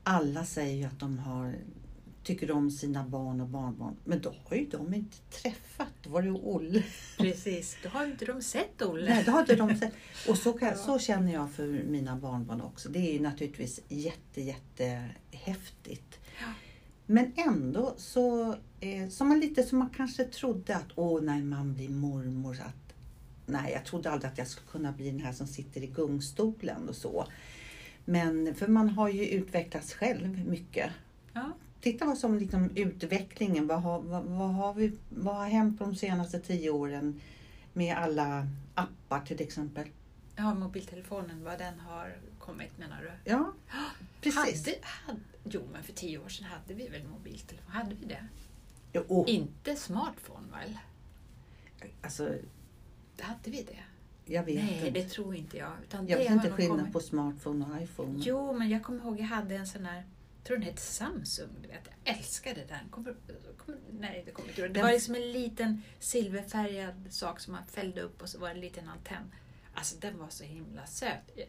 Alla 0.03 0.45
säger 0.45 0.75
ju 0.77 0.83
att 0.83 0.99
de 0.99 1.19
har 1.19 1.55
tycker 2.23 2.51
om 2.51 2.71
sina 2.71 3.03
barn 3.07 3.41
och 3.41 3.47
barnbarn. 3.47 3.95
Men 4.03 4.21
då 4.21 4.33
har 4.45 4.55
ju 4.57 4.65
de 4.65 4.93
inte 4.93 5.17
träffat. 5.17 5.87
Då 6.03 6.09
var 6.09 6.21
det 6.21 6.31
Olle. 6.31 6.83
Precis, 7.17 7.77
då 7.83 7.89
har 7.89 8.05
inte 8.05 8.25
de 8.25 8.41
sett 8.41 8.81
Olle. 8.81 9.09
Nej, 9.09 9.23
det 9.23 9.31
har 9.31 9.39
inte 9.39 9.55
de 9.55 9.75
sett. 9.75 9.93
Och 10.29 10.37
så, 10.37 10.53
kan, 10.53 10.69
Ja. 10.69 10.75
så 10.75 10.99
känner 10.99 11.33
jag 11.33 11.51
för 11.51 11.67
mina 11.67 12.15
barnbarn 12.15 12.61
också. 12.61 12.89
Det 12.89 12.99
är 12.99 13.13
ju 13.13 13.19
naturligtvis 13.19 13.79
jätte, 13.89 14.41
jätte 14.41 15.09
häftigt. 15.31 16.19
Ja. 16.39 16.53
Men 17.05 17.31
ändå 17.35 17.93
så, 17.97 18.55
eh, 18.79 19.09
som 19.09 19.27
man 19.29 19.39
lite 19.39 19.63
som 19.63 19.79
man 19.79 19.89
kanske 19.89 20.23
trodde 20.23 20.75
att 20.75 20.91
åh, 20.95 21.21
när 21.21 21.43
man 21.43 21.73
blir 21.73 21.89
mormor. 21.89 22.57
Att, 22.61 22.93
nej, 23.45 23.71
jag 23.73 23.85
trodde 23.85 24.11
aldrig 24.11 24.31
att 24.31 24.37
jag 24.37 24.47
skulle 24.47 24.67
kunna 24.67 24.91
bli 24.91 25.11
den 25.11 25.19
här 25.19 25.33
som 25.33 25.47
sitter 25.47 25.83
i 25.83 25.87
gungstolen 25.87 26.89
och 26.89 26.95
så. 26.95 27.27
Men 28.05 28.55
för 28.55 28.67
man 28.67 28.89
har 28.89 29.09
ju 29.09 29.27
utvecklats 29.27 29.93
själv 29.93 30.47
mycket. 30.47 30.91
Ja. 31.33 31.51
Titta 31.83 32.05
vad 32.05 32.17
som 32.17 32.37
liksom 32.37 32.69
utvecklingen, 32.75 33.67
vad 33.67 33.81
har, 33.81 33.99
vad, 34.01 34.23
vad, 34.23 34.53
har 34.53 34.73
vi, 34.73 34.91
vad 35.09 35.35
har 35.35 35.45
hänt 35.47 35.79
på 35.79 35.85
de 35.85 35.95
senaste 35.95 36.39
tio 36.39 36.69
åren 36.69 37.21
med 37.73 37.97
alla 37.97 38.47
appar 38.75 39.19
till 39.25 39.41
exempel. 39.41 39.87
ja, 40.35 40.53
mobiltelefonen, 40.53 41.43
vad 41.43 41.59
den 41.59 41.79
har 41.79 42.15
kommit 42.39 42.77
menar 42.77 43.01
du? 43.01 43.31
Ja, 43.31 43.53
precis. 44.21 44.65
Hade, 44.65 44.77
hade, 44.83 45.19
jo, 45.43 45.61
men 45.73 45.83
för 45.83 45.93
tio 45.93 46.17
år 46.17 46.29
sedan 46.29 46.45
hade 46.47 46.73
vi 46.73 46.87
väl 46.87 47.07
mobiltelefon? 47.07 47.71
Hade 47.71 47.95
vi 47.95 48.05
det? 48.05 48.99
Och, 49.07 49.27
Inte 49.29 49.75
smartphone 49.75 50.47
väl? 50.51 50.77
alltså, 52.01 52.35
Hade 53.21 53.51
vi 53.51 53.63
det? 53.63 53.79
jag 54.33 54.43
vet 54.43 54.55
Nej, 54.63 54.77
inte. 54.87 54.89
det 54.99 55.09
tror 55.09 55.35
inte 55.35 55.57
jag. 55.57 55.71
Utan 55.83 56.07
Jag 56.07 56.19
det 56.19 56.23
vet 56.23 56.31
inte 56.31 56.51
skillnad 56.51 56.77
kommit- 56.79 56.93
på 56.93 56.99
smartphone 56.99 57.65
och 57.65 57.81
iPhone. 57.81 58.19
Jo, 58.25 58.53
men 58.53 58.69
jag 58.69 58.83
kommer 58.83 58.99
ihåg 58.99 59.19
jag 59.19 59.25
hade 59.25 59.55
en 59.55 59.67
sån 59.67 59.85
här, 59.85 60.03
tror 60.43 60.57
den 60.57 60.65
hette 60.65 60.81
Samsung, 60.81 61.49
du 61.61 61.67
vet. 61.67 61.89
Jag 62.03 62.17
älskade 62.17 62.63
den. 62.67 62.89
Kommer, 62.89 63.15
kommer, 63.57 63.79
nej, 63.91 64.23
det 64.25 64.31
kommer 64.31 64.49
inte. 64.49 64.61
Det 64.61 64.67
Den- 64.67 64.83
var 64.83 64.91
liksom 64.91 65.15
en 65.15 65.31
liten 65.31 65.81
silverfärgad 65.99 66.93
sak 67.09 67.39
som 67.39 67.53
man 67.53 67.65
fällde 67.67 68.01
upp 68.01 68.21
och 68.21 68.29
så 68.29 68.39
var 68.39 68.47
det 68.49 68.53
en 68.55 68.61
liten 68.61 68.89
antenn. 68.89 69.31
Alltså 69.73 69.95
den 69.99 70.17
var 70.19 70.29
så 70.29 70.43
himla 70.43 70.85
söt. 70.85 71.09
Jag- 71.35 71.47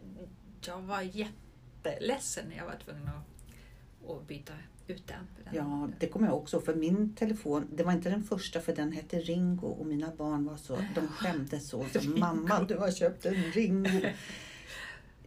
Jag 0.67 0.81
var 0.83 1.01
jätteledsen 1.03 2.49
när 2.49 2.57
jag 2.57 2.65
var 2.67 2.77
tvungen 2.85 3.09
att, 3.09 4.11
att 4.11 4.27
byta 4.29 4.53
ut 4.87 5.07
den. 5.07 5.27
Den 5.45 5.55
Ja, 5.55 5.89
det 6.01 6.09
kommer 6.09 6.27
jag 6.27 6.37
också 6.37 6.61
för 6.61 6.75
min 6.75 7.15
telefon, 7.15 7.69
det 7.73 7.83
var 7.85 7.93
inte 7.93 8.11
den 8.11 8.23
första 8.25 8.61
för 8.61 8.77
den 8.77 8.93
hette 8.93 9.19
Ringo 9.21 9.67
och 9.67 9.87
mina 9.87 10.11
barn 10.17 10.45
var 10.45 10.57
så, 10.57 10.79
de 10.95 11.09
skämdes 11.19 11.69
så. 11.69 11.87
så. 11.93 12.09
Mamma, 12.09 12.65
du 12.65 12.77
har 12.77 12.91
köpt 12.91 13.27
en 13.27 13.35
Ringo. 13.35 14.01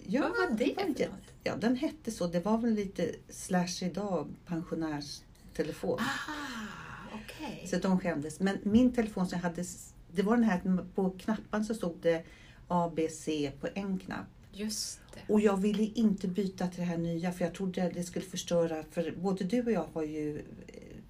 Ja, 0.09 0.21
Vad 0.21 0.50
var 0.50 0.57
det 0.57 0.75
för 0.75 0.88
något? 0.88 1.37
Ja, 1.48 1.56
den 1.56 1.75
hette 1.75 2.12
så. 2.12 2.27
Det 2.27 2.39
var 2.39 2.58
väl 2.58 2.74
lite 2.74 3.16
slash 3.30 3.84
idag, 3.84 4.27
pensionärstelefon. 4.46 6.00
Ah, 6.00 7.18
okej. 7.24 7.68
Så 7.68 7.77
de 7.77 8.00
skämdes. 8.00 8.39
Men 8.39 8.58
min 8.63 8.94
telefon 8.94 9.27
som 9.27 9.39
jag 9.39 9.50
hade, 9.50 9.63
det 10.12 10.22
var 10.22 10.36
den 10.36 10.44
här 10.46 10.86
på 10.96 11.10
knappan 11.10 11.66
så 11.66 11.74
stod 11.74 11.98
det 12.01 12.24
ABC 12.68 13.25
på 13.62 13.68
en 13.74 14.00
knapp. 14.00 14.27
Just 14.51 15.00
det. 15.13 15.34
Och 15.34 15.42
jag 15.42 15.58
ville 15.58 15.84
inte 15.84 16.27
byta 16.27 16.68
till 16.68 16.80
det 16.80 16.86
här 16.86 16.98
nya 16.98 17.32
för 17.32 17.46
jag 17.46 17.54
trodde 17.54 17.84
att 17.84 17.94
det 17.94 18.04
skulle 18.04 18.25
förstöra. 18.25 18.84
För 18.92 19.12
både 19.18 19.44
du 19.44 19.63
och 19.63 19.72
jag 19.72 19.88
har 19.94 20.04
ju 20.04 20.38
eh, 20.38 20.44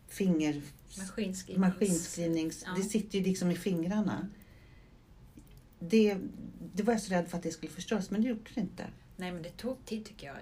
finger... 0.07 0.61
Maskinskrivnings... 0.97 1.73
Maskinskrivnings... 1.73 2.63
Ja. 2.65 2.73
Det 2.77 2.83
sitter 2.83 3.19
ju 3.19 3.23
liksom 3.25 3.51
i 3.51 3.55
fingrarna. 3.55 4.27
Det, 5.79 6.17
det 6.73 6.83
var 6.83 6.93
jag 6.93 7.01
så 7.01 7.13
rädd 7.13 7.27
för 7.27 7.37
att 7.37 7.43
det 7.43 7.51
skulle 7.51 7.71
förstöras 7.71 8.11
men 8.11 8.21
det 8.21 8.27
gjorde 8.27 8.49
det 8.55 8.61
inte. 8.61 8.83
Nej, 9.19 9.31
men 9.31 9.41
det 9.43 9.49
tog 9.57 9.85
tid 9.85 10.05
tycker 10.05 10.27
jag. 10.27 10.35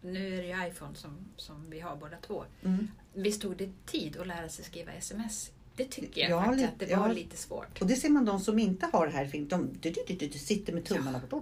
Nu 0.00 0.34
är 0.38 0.42
det 0.42 0.48
ju 0.48 0.68
iPhone 0.68 0.94
som, 0.94 1.16
som 1.36 1.70
vi 1.70 1.80
har 1.80 1.96
båda 1.96 2.16
två. 2.16 2.44
Mm. 2.64 2.88
Visst 3.14 3.42
tog 3.42 3.56
det 3.56 3.70
tid 3.86 4.16
att 4.16 4.26
lära 4.26 4.48
sig 4.48 4.64
skriva 4.64 4.92
sms? 4.92 5.50
Det 5.76 5.84
tycker 5.84 6.20
jag 6.20 6.30
Ja, 6.30 6.44
faktiskt 6.44 6.60
lite- 6.72 6.84
att 6.84 6.90
det 6.90 6.96
var 7.08 7.12
lite 7.14 7.36
svårt. 7.36 7.80
Och 7.80 7.86
det 7.86 7.96
ser 7.96 8.08
man 8.08 8.24
de 8.24 8.40
som 8.40 8.58
inte 8.58 8.88
har 8.92 9.06
det 9.06 9.12
här 9.12 9.24
i 9.24 9.28
fingret. 9.28 9.50
De, 9.50 9.70
de, 9.80 9.90
de, 9.90 10.14
de, 10.14 10.26
de 10.26 10.38
sitter 10.38 10.72
med 10.72 10.84
tummarna. 10.84 11.20
Ja. 11.30 11.38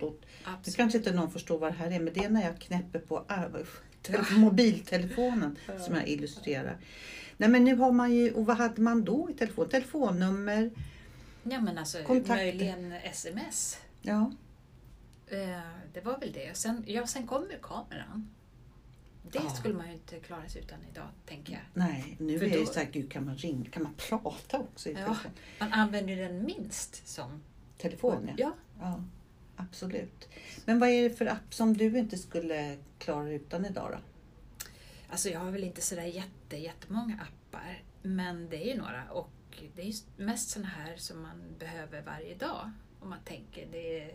Nu 0.00 0.12
Absolut. 0.44 0.76
kanske 0.76 0.98
inte 0.98 1.12
någon 1.12 1.30
förstår 1.30 1.58
vad 1.58 1.72
det 1.72 1.76
här 1.76 1.90
är 1.90 2.00
men 2.00 2.14
det 2.14 2.24
är 2.24 2.28
när 2.30 2.42
jag 2.44 2.60
knäpper 2.60 2.98
på 2.98 3.24
ah, 3.28 3.44
te- 4.02 4.18
mobiltelefonen 4.36 5.56
som 5.86 5.94
jag 5.94 6.08
illustrerar. 6.08 6.76
Nej 7.36 7.48
men 7.48 7.64
nu 7.64 7.74
har 7.76 7.92
man 7.92 8.14
ju, 8.14 8.32
och 8.32 8.46
vad 8.46 8.56
hade 8.56 8.80
man 8.82 9.04
då 9.04 9.30
i 9.30 9.34
telefon? 9.34 9.68
Telefonnummer. 9.68 10.70
Ja, 11.42 11.60
men 11.60 11.78
alltså 11.78 11.98
Kontakter. 12.02 12.34
möjligen 12.34 12.92
sms. 12.92 13.78
Ja, 14.02 14.32
Eh, 15.30 15.60
det 15.92 16.00
var 16.00 16.18
väl 16.18 16.32
det. 16.32 16.56
Sen, 16.56 16.84
ja, 16.86 17.06
sen 17.06 17.26
kommer 17.26 17.58
kameran. 17.62 18.30
Det 19.32 19.38
Ja. 19.44 19.50
skulle 19.50 19.74
man 19.74 19.86
ju 19.86 19.92
inte 19.92 20.20
klara 20.20 20.48
sig 20.48 20.62
utan 20.62 20.78
idag, 20.92 21.08
tänker 21.26 21.52
jag. 21.52 21.62
nej 21.74 22.16
nu 22.20 22.38
För 22.38 22.46
är 22.46 22.50
det 22.50 22.58
då- 22.58 22.66
så 22.66 22.78
här, 22.78 22.88
gud 22.92 23.12
kan 23.12 23.24
man 23.26 23.36
ringa, 23.36 23.70
kan 23.70 23.82
man 23.82 23.94
prata 23.94 24.58
också 24.58 24.88
i 24.88 24.92
Ja. 24.92 25.16
Man 25.60 25.72
använder 25.72 26.14
ju 26.14 26.22
den 26.28 26.44
minst 26.44 27.08
som... 27.08 27.42
Telefon 27.78 28.30
ja. 28.36 28.52
ja. 28.80 29.02
Absolut. 29.56 30.28
Men 30.64 30.78
vad 30.78 30.88
är 30.88 31.02
det 31.08 31.10
för 31.16 31.26
app 31.26 31.54
som 31.54 31.76
du 31.76 31.98
inte 31.98 32.18
skulle 32.18 32.78
klara 32.98 33.30
utan 33.32 33.64
idag 33.66 33.90
då? 33.92 33.98
Alltså 35.10 35.28
jag 35.28 35.40
har 35.40 35.50
väl 35.50 35.64
inte 35.64 35.80
sådär 35.80 36.02
jätte, 36.02 36.56
jättemånga 36.56 37.14
appar. 37.22 37.82
Men 38.02 38.48
det 38.48 38.56
är 38.68 38.74
ju 38.74 38.80
några 38.80 39.10
och 39.10 39.30
det 39.76 39.82
är 39.82 39.86
ju 39.86 39.94
mest 40.16 40.50
sådana 40.50 40.68
här 40.68 40.96
som 40.96 41.22
man 41.22 41.42
behöver 41.58 42.02
varje 42.02 42.34
dag. 42.34 42.70
Om 43.00 43.10
man 43.10 43.18
tänker 43.24 43.68
det 43.72 44.00
är, 44.02 44.14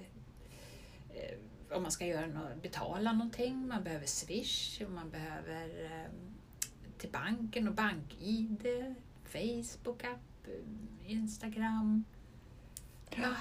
om 1.72 1.82
man 1.84 1.92
ska 1.92 2.06
göra 2.06 2.28
något, 2.28 2.62
betala 2.62 3.12
någonting, 3.14 3.68
man 3.68 3.84
behöver 3.84 4.06
Swish, 4.06 4.82
och 4.86 4.92
man 4.92 5.10
behöver 5.10 5.86
eh, 5.86 6.12
till 6.98 7.10
banken 7.10 7.68
och 7.68 7.74
bank-id, 7.74 8.68
Facebook-app, 9.32 10.48
eh, 10.48 11.12
Instagram. 11.12 12.04
Ja, 13.16 13.34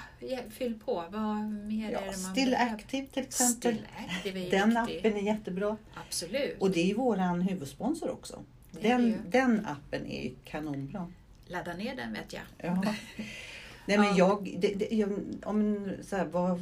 fyll 0.49 0.79
på. 0.79 1.05
Vad 1.09 1.39
mer 1.49 1.87
är 1.87 1.91
Ja, 1.91 1.99
det 1.99 2.05
man 2.05 2.13
Still? 2.31 2.55
Active 2.55 3.07
till 3.07 3.23
exempel. 3.23 3.73
Still 3.75 3.87
Active 4.07 4.39
är 4.47 4.51
Den 4.51 4.69
viktig. 4.85 4.97
appen 5.07 5.17
är 5.17 5.21
jättebra. 5.21 5.77
Absolut. 5.93 6.61
Och 6.61 6.71
det 6.71 6.79
är 6.79 6.85
ju 6.85 6.93
våran 6.93 7.41
huvudsponsor 7.41 8.09
också. 8.09 8.43
Är 8.79 8.81
Den, 8.89 9.17
den 9.29 9.65
appen 9.65 10.05
är 10.07 10.23
ju 10.23 10.35
kanonbra. 10.43 11.11
Ladda 11.47 11.73
ner 11.73 11.95
den 11.95 12.13
vet 12.13 12.33
jag. 12.33 12.41
Ja. 12.57 12.83
Nej 13.85 13.97
men 13.97 14.05
Ja. 14.07 14.17
jag, 14.17 14.55
det, 14.59 14.73
det, 14.73 14.95
jag 14.95 15.19
om, 15.43 15.89
så 16.03 16.15
här, 16.15 16.25
vad, 16.25 16.59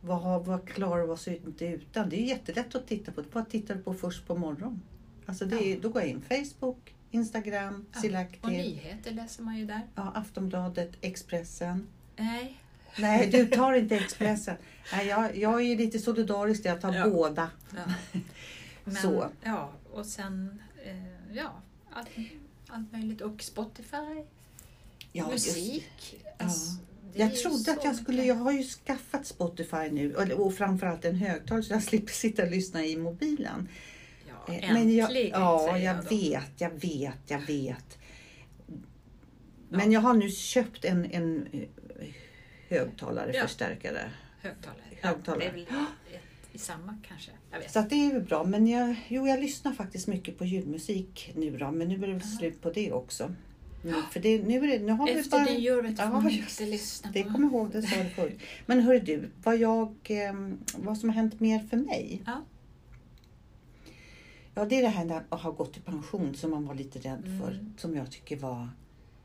vad, 0.00 0.44
vad 0.44 0.68
klarar 0.68 1.02
vi 1.06 1.12
oss 1.12 1.28
inte 1.28 1.64
utan? 1.66 2.08
Det 2.08 2.16
är 2.20 2.24
jättelätt 2.24 2.74
att 2.74 2.86
titta 2.86 3.12
på. 3.12 3.22
Vad 3.32 3.48
tittar 3.50 3.74
du 3.74 3.82
på 3.82 3.94
först 3.94 4.26
på 4.26 4.34
morgonen? 4.38 4.82
Alltså 5.26 5.44
det 5.44 5.56
är, 5.56 5.74
Ja. 5.74 5.80
Då 5.82 5.88
går 5.88 6.02
jag 6.02 6.10
in 6.10 6.22
Facebook, 6.22 6.94
Instagram, 7.10 7.86
Ja, 8.02 8.24
Och 8.40 8.48
nyheter 8.48 9.10
läser 9.10 9.42
man 9.42 9.56
ju 9.58 9.66
där. 9.66 9.80
ja, 9.94 10.12
Aftonbladet, 10.14 10.90
Expressen. 11.00 11.86
Nej. 12.16 12.56
Nej, 12.98 13.30
du 13.30 13.46
tar 13.56 13.72
inte 13.72 13.96
Expressen. 13.96 14.56
Nej, 14.92 15.06
jag, 15.06 15.36
jag 15.36 15.54
är 15.54 15.64
ju 15.64 15.76
lite 15.76 15.98
solidarisk, 15.98 16.64
jag 16.64 16.80
tar 16.80 16.92
Ja. 16.94 17.08
båda. 17.10 17.50
Ja. 17.76 17.92
Men, 18.84 18.94
Så. 18.96 19.28
Ja, 19.42 19.70
och 19.92 20.06
sen 20.06 20.62
eh, 20.84 21.34
ja, 21.36 21.52
allt, 21.92 22.08
allt 22.68 22.92
möjligt. 22.92 23.20
Och 23.20 23.42
Spotify, 23.42 24.24
Ja, 25.12 25.32
just- 25.32 25.46
musik. 25.46 26.22
Alltså, 26.38 26.70
det 26.70 26.82
är 26.82 26.89
Jag 27.14 27.36
trodde 27.36 27.72
att 27.72 27.84
jag 27.84 27.96
skulle, 27.96 28.24
jag 28.24 28.34
har 28.34 28.52
ju 28.52 28.62
skaffat 28.62 29.26
Spotify 29.26 29.90
nu 29.90 30.14
och, 30.14 30.54
framförallt 30.54 31.04
en 31.04 31.14
högtalare 31.16 31.62
så 31.62 31.72
jag 31.72 31.82
slipper 31.90 32.12
sitta 32.12 32.42
och 32.42 32.50
lyssna 32.50 32.84
i 32.84 32.96
mobilen. 32.96 33.68
Ja, 34.28 34.34
Eh, 34.48 34.54
äntligen 34.54 34.74
Men 34.74 34.96
jag, 34.96 35.16
ja, 35.30 35.78
jag 35.78 35.82
jag 35.96 36.08
vet, 36.10 36.50
jag 36.60 36.70
vet, 36.70 37.18
jag 37.26 37.40
vet. 37.40 37.98
Men 39.68 39.92
jag 39.92 40.00
har 40.00 40.14
nu 40.14 40.30
köpt 40.30 40.84
en, 40.84 41.04
en 41.10 41.46
eh, 41.52 42.08
högtalare, 42.68 43.32
Ja. 43.34 43.42
förstärkare. 43.42 44.10
Högtalare. 44.40 44.80
Högtalare. 45.00 45.44
Ja, 45.44 45.52
det 45.52 45.60
är 45.60 45.64
väl 45.76 45.84
ett, 46.14 46.20
i 46.52 46.58
samma 46.58 46.98
kanske. 47.08 47.30
Så 47.68 47.80
det 47.80 47.94
är 47.94 48.12
ju 48.12 48.20
bra. 48.20 48.44
Men 48.44 48.66
jag, 48.66 48.94
jo, 49.08 49.26
jag 49.28 49.40
lyssnar 49.40 49.72
faktiskt 49.72 50.06
mycket 50.06 50.38
på 50.38 50.44
ljudmusik 50.44 51.32
nu 51.36 51.56
då. 51.56 51.70
Men 51.70 51.88
nu 51.88 51.94
är 51.94 51.98
det 51.98 52.06
väl 52.06 52.20
Ja. 52.24 52.38
slut 52.38 52.62
på 52.62 52.70
det 52.70 52.92
också. 52.92 53.34
Nu, 53.82 53.94
för 54.12 54.20
det, 54.20 54.42
nu, 54.42 54.56
är 54.64 54.78
det, 54.78 54.84
nu 54.86 54.92
har 54.92 55.06
vi 55.06 55.12
Efter 55.12 55.30
bara... 55.30 55.44
nyår 55.44 55.82
vet 55.82 55.98
Ja, 55.98 56.22
just 56.30 56.60
inte 56.60 56.70
lyssna 56.70 57.10
Det 57.12 57.24
på. 57.24 57.30
kommer 57.32 57.44
jag 57.46 57.52
ihåg, 57.52 57.70
det 57.72 57.82
sa 57.82 58.02
du 58.02 58.08
förut. 58.08 58.38
Men 58.66 58.80
hör 58.80 59.00
du, 59.00 59.30
vad, 59.44 59.56
jag, 59.56 59.94
eh, 60.04 60.34
vad 60.76 60.98
som 60.98 61.08
har 61.08 61.16
hänt 61.16 61.40
mer 61.40 61.58
för 61.58 61.76
mig? 61.76 62.22
Ja. 62.26 62.44
Ja, 64.54 64.64
det 64.64 64.76
är 64.78 64.82
det 64.82 64.88
här 64.88 65.04
när 65.04 65.22
att 65.28 65.40
ha 65.42 65.50
gått 65.50 65.76
i 65.76 65.80
pension 65.80 66.34
som 66.34 66.50
man 66.50 66.66
var 66.66 66.74
lite 66.74 66.98
rädd 66.98 67.22
Mm. 67.26 67.38
för. 67.40 67.64
Som 67.76 67.94
jag 67.96 68.10
tycker 68.10 68.36
var 68.36 68.68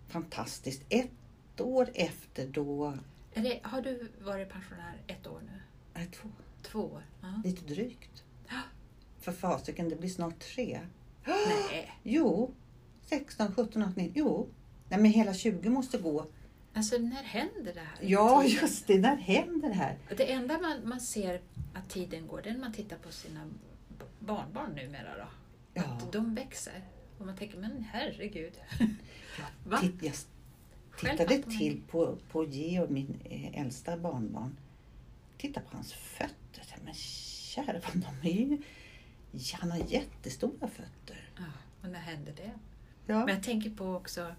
fantastiskt. 0.07 0.81
Ett 0.89 1.61
år 1.61 1.89
efter 1.93 2.47
då, 2.47 2.93
det, 3.33 3.59
har 3.63 3.81
du 3.81 4.09
varit 4.23 4.49
pensionär 4.49 5.01
ett 5.07 5.27
år 5.27 5.41
nu? 5.45 5.59
nej, 5.93 6.07
två, 6.07 6.29
Två 6.61 6.79
år? 6.79 7.03
Ja. 7.21 7.41
lite 7.43 7.65
drygt. 7.73 8.23
Ja. 8.47 8.59
För 9.19 9.31
fasiken, 9.31 9.89
det 9.89 9.95
blir 9.95 10.09
snart 10.09 10.39
tre. 10.39 10.79
Nej, 11.25 11.91
Jo, 12.03 12.51
16, 13.05 13.47
17, 13.55 13.81
18, 13.83 13.93
19, 13.95 14.11
jo. 14.15 14.49
Nej 14.89 14.99
men 14.99 15.11
hela 15.11 15.33
20 15.33 15.69
måste 15.69 15.97
gå. 15.97 16.25
alltså 16.73 16.97
när 16.97 17.23
händer 17.23 17.73
det 17.73 17.79
här? 17.79 17.97
Ja, 18.01 18.43
Tiden? 18.43 18.61
just 18.61 18.87
det, 18.87 18.97
när 18.99 19.15
händer 19.15 19.69
det 19.69 19.75
här? 19.75 19.97
Det 20.17 20.31
enda 20.31 20.59
man, 20.59 20.89
man 20.89 21.01
ser 21.01 21.41
att 21.73 21.89
tiden 21.89 22.27
går, 22.27 22.41
det 22.41 22.49
är 22.49 22.53
när 22.53 22.59
man 22.59 22.73
tittar 22.73 22.97
på 22.97 23.11
sina 23.11 23.49
barnbarn 24.19 24.71
numera 24.71 25.17
då. 25.17 25.27
Ja. 25.73 25.83
Att 25.83 26.11
de 26.11 26.35
växer. 26.35 26.83
Och 27.17 27.25
man 27.25 27.35
tänker, 27.37 27.57
men 27.57 27.85
herregud. 27.91 28.53
Titt, 29.81 30.03
jag 30.03 30.13
Själv 30.91 31.17
tittade 31.17 31.57
till 31.57 31.81
på, 31.87 32.17
på 32.31 32.45
Geo, 32.45 32.87
min 32.89 33.19
eh, 33.25 33.61
äldsta 33.61 33.97
barnbarn. 33.97 34.57
Titta 35.37 35.61
på 35.61 35.75
hans 35.75 35.93
fötter. 35.93 36.77
Men 36.83 36.93
kära 36.93 37.79
de 37.93 38.29
är 38.29 38.33
ju... 38.33 38.57
Han 39.53 39.71
har 39.71 39.79
jättestora 39.87 40.67
fötter. 40.67 41.29
Ja, 41.37 41.43
och 41.81 41.89
när 41.89 41.99
hände 41.99 42.31
det? 42.31 42.51
Ja. 43.05 43.25
Men 43.25 43.35
jag 43.35 43.43
tänker 43.43 43.69
på 43.69 43.95
också 43.95 44.35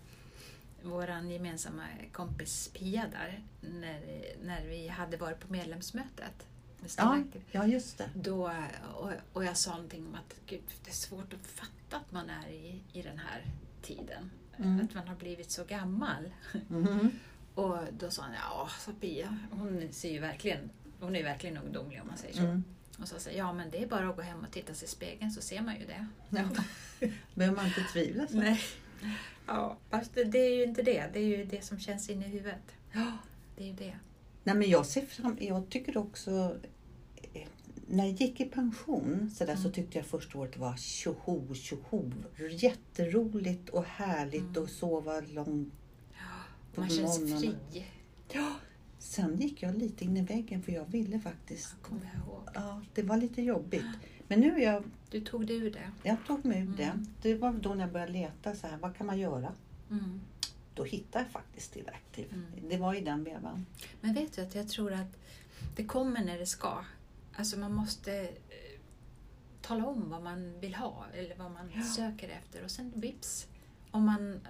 vår 0.82 1.08
gemensamma 1.08 1.82
kompis 2.12 2.70
Pia 2.74 3.04
där, 3.12 3.42
när, 3.60 4.00
när 4.42 4.66
vi 4.66 4.88
hade 4.88 5.16
varit 5.16 5.40
på 5.40 5.52
medlemsmötet. 5.52 6.46
med 6.80 6.90
Ja, 6.98 7.22
ja, 7.50 7.66
just 7.66 7.98
det. 7.98 8.10
Då, 8.14 8.52
och, 8.94 9.10
och 9.32 9.44
jag 9.44 9.56
sa 9.56 9.70
någonting 9.70 10.06
om 10.06 10.14
att 10.14 10.34
gud, 10.46 10.62
det 10.84 10.90
är 10.90 10.94
svårt 10.94 11.32
att 11.32 11.46
fatta 11.46 11.96
att 11.96 12.12
man 12.12 12.30
är 12.30 12.48
i, 12.48 12.80
i 12.92 13.02
den 13.02 13.18
här 13.18 13.44
tiden. 13.82 14.30
Mm. 14.56 14.84
Att 14.84 14.94
man 14.94 15.08
har 15.08 15.16
blivit 15.16 15.50
så 15.50 15.64
gammal. 15.64 16.32
Mhm. 16.68 17.10
Och 17.54 17.78
då 17.98 18.10
sa 18.10 18.22
han, 18.22 18.32
ja, 18.34 18.68
sa 18.78 18.92
Pia, 19.00 19.38
hon 19.50 19.88
ser 19.92 20.10
ju 20.10 20.18
verkligen, 20.18 20.70
hon 21.00 21.16
är 21.16 21.24
verkligen 21.24 21.56
ungdomlig 21.56 22.00
om 22.02 22.08
man 22.08 22.16
säger 22.16 22.34
så. 22.34 22.40
Mm. 22.40 22.64
Och 23.00 23.08
så 23.08 23.14
jag, 23.28 23.36
ja 23.36 23.52
men 23.52 23.70
det 23.70 23.82
är 23.82 23.86
bara 23.86 24.08
att 24.08 24.16
gå 24.16 24.22
hem 24.22 24.44
och 24.44 24.50
titta 24.52 24.74
sig 24.74 24.86
i 24.86 24.90
spegeln 24.90 25.30
så 25.30 25.40
ser 25.42 25.60
man 25.62 25.78
ju 25.80 25.86
det. 25.86 26.06
Ja. 26.30 26.48
Behöver 27.34 27.56
man 27.56 27.66
inte 27.66 27.80
tvivla 27.92 28.26
så. 28.26 28.36
Nej. 28.36 28.60
Ja, 29.46 29.76
fast 29.90 30.14
det, 30.14 30.38
är 30.38 30.54
ju 30.56 30.64
inte 30.64 30.82
det. 30.82 31.10
Det 31.12 31.18
är 31.18 31.24
ju 31.38 31.44
det 31.44 31.64
som 31.64 31.78
känns 31.78 32.10
inne 32.10 32.26
i 32.26 32.28
huvudet. 32.28 32.72
Ja. 32.92 33.12
Det 33.56 33.62
är 33.62 33.66
ju 33.68 33.72
det. 33.72 33.98
Nej, 34.44 34.54
men 34.54 34.70
jag 34.70 34.86
ser 34.86 35.06
fram 35.06 35.36
Jag 35.40 35.68
tycker 35.70 35.96
också... 35.96 36.56
eh, 37.32 37.48
När 37.88 38.04
jag 38.06 38.12
gick 38.14 38.40
i 38.40 38.44
pension 38.44 39.30
så, 39.34 39.44
där, 39.44 39.54
så 39.54 39.60
Mm. 39.60 39.72
tyckte 39.72 39.98
jag 39.98 40.06
första 40.06 40.38
året 40.38 40.56
var 40.56 40.76
tjoho, 40.76 41.54
tjoho. 41.54 42.12
Jätteroligt 42.50 43.68
och 43.68 43.84
härligt 43.84 44.42
Mm. 44.56 44.62
att 44.64 44.70
sova 44.70 45.20
långt. 45.20 45.72
På 46.74 46.80
Man 46.80 46.90
känns 46.90 47.40
fri. 47.40 47.54
Ja. 48.32 48.54
Sen 48.98 49.36
gick 49.40 49.62
jag 49.62 49.74
lite 49.78 50.04
in 50.04 50.16
i 50.16 50.22
väggen 50.22 50.62
för 50.62 50.72
jag 50.72 50.84
ville 50.84 51.20
faktiskt... 51.20 51.74
Kommer 51.82 52.10
jag 52.14 52.22
ihåg. 52.26 52.48
Ja, 52.54 52.82
det 52.94 53.02
var 53.02 53.16
lite 53.16 53.42
jobbigt. 53.42 53.84
Men 54.28 54.40
nu 54.40 54.54
är 54.54 54.64
jag... 54.72 54.84
Du 55.10 55.20
tog 55.20 55.46
dig 55.46 55.56
ur 55.56 55.70
det. 55.70 55.90
Jag 56.02 56.16
tog 56.26 56.44
mig 56.44 56.58
ur 56.58 56.62
Mm. 56.62 56.76
det. 56.76 56.92
Det 57.22 57.34
var 57.34 57.52
då 57.52 57.74
när 57.74 57.80
jag 57.84 57.92
började 57.92 58.12
leta 58.12 58.54
så 58.54 58.66
här, 58.66 58.76
vad 58.76 58.96
kan 58.96 59.06
man 59.06 59.18
göra? 59.18 59.52
Mm. 59.90 60.20
Då 60.74 60.84
hittade 60.84 61.24
jag 61.24 61.32
faktiskt 61.32 61.76
Active. 61.86 62.28
Mm. 62.34 62.68
Det 62.68 62.76
var 62.76 62.94
i 62.94 63.00
den 63.00 63.24
vevan. 63.24 63.66
Men 64.00 64.14
vet 64.14 64.32
du 64.36 64.42
att 64.42 64.54
jag 64.54 64.68
tror 64.68 64.92
att 64.92 65.16
det 65.76 65.84
kommer 65.84 66.24
när 66.24 66.38
det 66.38 66.46
ska. 66.46 66.84
Alltså 67.36 67.58
man 67.58 67.74
måste 67.74 68.20
eh, 68.22 68.80
tala 69.62 69.86
om 69.86 70.10
vad 70.10 70.22
man 70.22 70.60
vill 70.60 70.74
ha 70.74 71.04
eller 71.14 71.36
vad 71.36 71.50
man 71.50 71.70
Ja. 71.74 71.82
söker 71.82 72.28
efter 72.28 72.64
och 72.64 72.70
sen 72.70 72.92
vips. 72.94 73.46
Om 73.90 74.04
man 74.06 74.34
eh, 74.34 74.40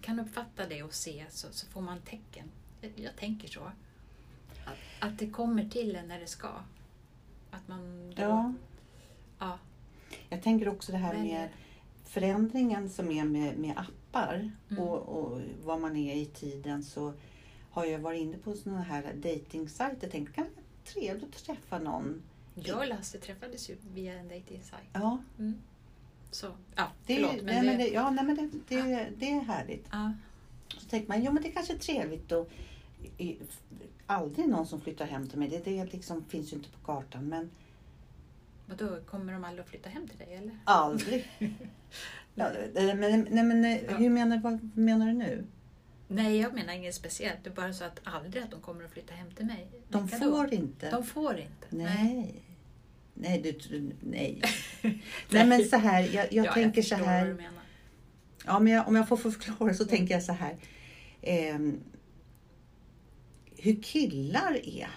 kan 0.00 0.20
uppfatta 0.20 0.66
det 0.68 0.82
och 0.82 0.94
se 0.94 1.24
så, 1.30 1.46
så 1.50 1.66
får 1.66 1.80
man 1.80 2.00
tecken. 2.00 2.48
Jag, 2.96 3.16
tänker 3.16 3.48
så. 3.48 3.60
Att, 4.64 4.78
att 5.00 5.18
det 5.18 5.26
kommer 5.30 5.64
till 5.68 5.96
en 5.96 6.08
när 6.08 6.20
det 6.20 6.26
ska. 6.26 6.48
Att 7.50 7.68
man 7.68 8.10
då, 8.16 8.22
Ja. 8.22 8.52
ja, 9.38 9.58
Jag 10.28 10.42
tänker 10.42 10.68
också 10.68 10.92
det 10.92 10.98
här 10.98 11.14
väljer. 11.14 11.32
med 11.40 11.48
förändringen 12.04 12.90
som 12.90 13.10
är 13.10 13.24
med, 13.24 13.58
med 13.58 13.78
appar 13.78 14.50
Mm. 14.70 14.82
och, 14.82 14.98
och 14.98 15.40
vad 15.64 15.80
man 15.80 15.96
är 15.96 16.14
i 16.16 16.26
tiden 16.26 16.82
så 16.82 17.12
har 17.70 17.84
jag 17.84 17.98
varit 17.98 18.20
inne 18.20 18.38
på 18.38 18.54
sådana 18.54 18.82
här 18.82 19.12
dejtingsajter. 19.14 20.08
Tänkt 20.08 20.34
kan 20.34 20.44
det 20.44 20.50
vara 20.50 20.64
trevligt 20.84 21.36
att 21.36 21.44
träffa 21.44 21.78
någon. 21.78 22.22
Jag 22.54 22.78
och 22.78 22.86
Lasse 22.88 23.18
träffades 23.18 23.70
ju 23.70 23.76
via 23.94 24.14
en 24.14 24.28
dejtingsajt. 24.28 24.88
Ja, 24.92 25.18
Mm. 25.38 25.54
Så, 26.30 26.46
ja, 26.74 26.88
det, 27.06 27.14
förlåt. 27.14 27.32
nej, 27.32 27.42
Men 27.44 27.66
men 27.66 27.78
det, 27.78 27.84
det, 27.84 27.88
ja, 27.90 28.10
nej, 28.10 28.24
men 28.24 28.36
det, 28.36 28.50
det, 28.68 29.08
det 29.18 29.30
är 29.30 29.40
härligt. 29.40 29.86
ja, 29.92 30.12
Så 30.78 30.88
tänker 30.88 31.08
man, 31.08 31.24
jo 31.24 31.32
men 31.32 31.42
det 31.42 31.50
kanske 31.50 31.72
är 31.74 31.78
trevligt 31.78 32.32
och 32.32 32.50
aldrig 34.06 34.48
någon 34.48 34.66
som 34.66 34.80
flyttar 34.80 35.06
hem 35.06 35.28
till 35.28 35.38
mig. 35.38 35.48
Det, 35.48 35.64
det 35.64 35.92
liksom 35.92 36.24
finns 36.28 36.52
ju 36.52 36.56
inte 36.56 36.68
på 36.70 36.78
kartan 36.86 37.28
men 37.28 37.50
vadå, 38.66 38.98
kommer 39.06 39.32
de 39.32 39.44
aldrig 39.44 39.60
att 39.64 39.68
flytta 39.70 39.88
hem 39.90 40.08
till 40.08 40.18
dig 40.18 40.34
eller? 40.34 40.58
aldrig. 40.64 41.30
ja, 42.34 42.48
det- 42.74 42.94
men, 42.94 43.26
nej, 43.30 43.44
men 43.44 43.64
Ja. 43.64 43.96
hur 43.96 44.10
menar, 44.10 44.38
vad 44.38 44.68
menar 44.76 45.06
du 45.06 45.12
nu? 45.12 45.44
Nej, 46.08 46.38
jag 46.40 46.54
menar 46.54 46.72
inget 46.72 46.94
speciellt. 46.94 47.38
Det 47.44 47.50
är 47.50 47.54
bara 47.54 47.72
så 47.72 47.84
att 47.84 48.00
aldrig 48.04 48.42
att 48.42 48.50
de 48.50 48.60
kommer 48.60 48.84
att 48.84 48.90
flytta 48.92 49.14
hem 49.14 49.30
till 49.30 49.46
mig. 49.46 49.66
De 49.88 50.06
Vilka 50.06 50.24
då? 50.24 50.30
får 50.36 50.54
inte. 50.54 50.90
De 50.90 51.04
får 51.04 51.38
inte? 51.38 51.66
Nej. 51.70 52.34
Nej, 53.14 53.40
du, 53.42 53.50
tr- 53.52 53.92
nej. 54.00 54.42
nej 55.30 55.46
men 55.46 55.64
så 55.64 55.76
här, 55.76 56.00
jag, 56.14 56.32
jag 56.32 56.46
Ja, 56.46 56.52
tänker 56.52 56.82
så 56.82 56.88
förstår 56.96 57.06
vad 57.06 57.14
du 57.14 57.26
här. 57.26 57.34
menar. 57.34 57.62
Ja, 58.46 58.58
men 58.58 58.72
jag, 58.72 58.88
om 58.88 58.96
jag 58.96 59.08
får 59.08 59.16
förklara 59.16 59.74
så 59.74 59.84
tänker 59.84 60.14
jag 60.14 60.22
så 60.22 60.32
här. 60.32 60.56
ehm, 61.22 61.80
hur 63.62 63.82
killar 63.82 64.60
är. 64.64 64.90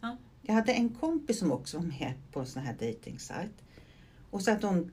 Ja. 0.00 0.16
Jag 0.42 0.54
hade 0.54 0.72
en 0.72 0.88
kompis 0.88 1.38
som 1.38 1.52
också 1.52 1.78
var 1.78 1.84
med 1.84 2.14
på 2.32 2.40
en 2.40 2.46
sån 2.46 2.62
här 2.62 2.76
dejtingsajt. 2.78 3.62
Och 4.30 4.42
så 4.42 4.50
att 4.50 4.62
hon 4.62 4.90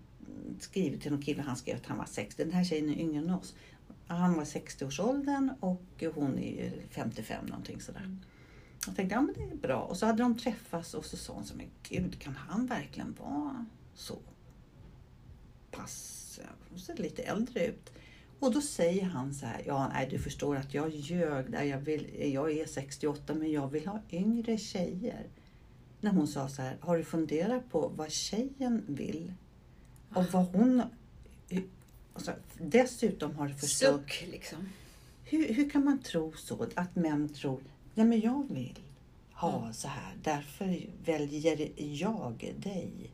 skrivit 0.59 1.01
till 1.01 1.11
någon 1.11 1.21
kille, 1.21 1.41
han 1.41 1.55
skrev 1.55 1.77
att 1.77 1.85
han 1.85 1.97
var 1.97 2.05
60. 2.05 2.43
Den 2.43 2.53
här 2.53 2.63
tjejen 2.63 2.89
är 2.89 2.99
yngre 2.99 3.19
än 3.19 3.29
oss. 3.29 3.55
Han 4.07 4.33
var 4.33 4.43
60-årsåldern 4.43 5.51
och 5.59 6.03
hon 6.15 6.39
är 6.39 6.63
ju 6.63 6.71
55 6.89 7.45
någonting 7.45 7.81
sådär. 7.81 7.99
Mm. 7.99 8.19
Jag 8.85 8.95
tänkte, 8.95 9.15
ja 9.15 9.21
men 9.21 9.35
det 9.35 9.43
är 9.43 9.57
bra. 9.57 9.81
Och 9.81 9.97
så 9.97 10.05
hade 10.05 10.23
de 10.23 10.37
träffats 10.37 10.93
och 10.93 11.05
så 11.05 11.17
sa 11.17 11.33
hon 11.33 11.45
så, 11.45 11.55
men 11.55 11.67
gud 11.83 12.19
kan 12.19 12.35
han 12.35 12.65
verkligen 12.65 13.15
vara 13.19 13.65
så 13.93 14.17
pass, 15.71 16.39
ja, 16.43 16.77
ser 16.77 16.97
lite 16.97 17.23
äldre 17.23 17.65
ut. 17.65 17.91
Och 18.39 18.53
då 18.53 18.61
säger 18.61 19.03
han 19.03 19.33
så 19.33 19.45
här, 19.45 19.61
ja 19.65 19.89
nej 19.93 20.07
du 20.11 20.19
förstår 20.19 20.55
att 20.55 20.73
jag 20.73 20.89
ljög 20.89 21.51
där, 21.51 21.63
jag, 21.63 21.77
vill, 21.79 22.31
jag 22.33 22.51
är 22.51 22.65
68 22.65 23.33
men 23.33 23.51
jag 23.51 23.67
vill 23.67 23.87
ha 23.87 23.99
yngre 24.11 24.57
tjejer. 24.57 25.27
När 26.01 26.11
hon 26.11 26.27
sa 26.27 26.49
så 26.49 26.61
här, 26.61 26.77
har 26.79 26.97
du 26.97 27.03
funderat 27.03 27.71
på 27.71 27.87
vad 27.95 28.11
tjejen 28.11 28.83
vill? 28.87 29.33
Och 30.13 30.25
vad 30.25 30.45
hon... 30.45 30.81
Och 32.13 32.21
så, 32.21 32.31
dessutom 32.61 33.35
har 33.35 33.47
du 33.47 33.53
förstått 33.53 33.91
Suck 34.01 34.27
liksom. 34.31 34.69
hur, 35.23 35.53
hur 35.53 35.69
kan 35.69 35.83
man 35.83 35.99
tro 35.99 36.33
så? 36.37 36.67
Att 36.75 36.95
män 36.95 37.29
tror, 37.29 37.59
nej 37.95 38.05
men 38.05 38.19
jag 38.21 38.47
vill 38.49 38.79
ha 39.33 39.59
Mm. 39.61 39.73
så 39.73 39.87
här, 39.87 40.13
därför 40.23 40.85
väljer 41.05 41.71
jag 41.77 42.53
dig. 42.63 43.11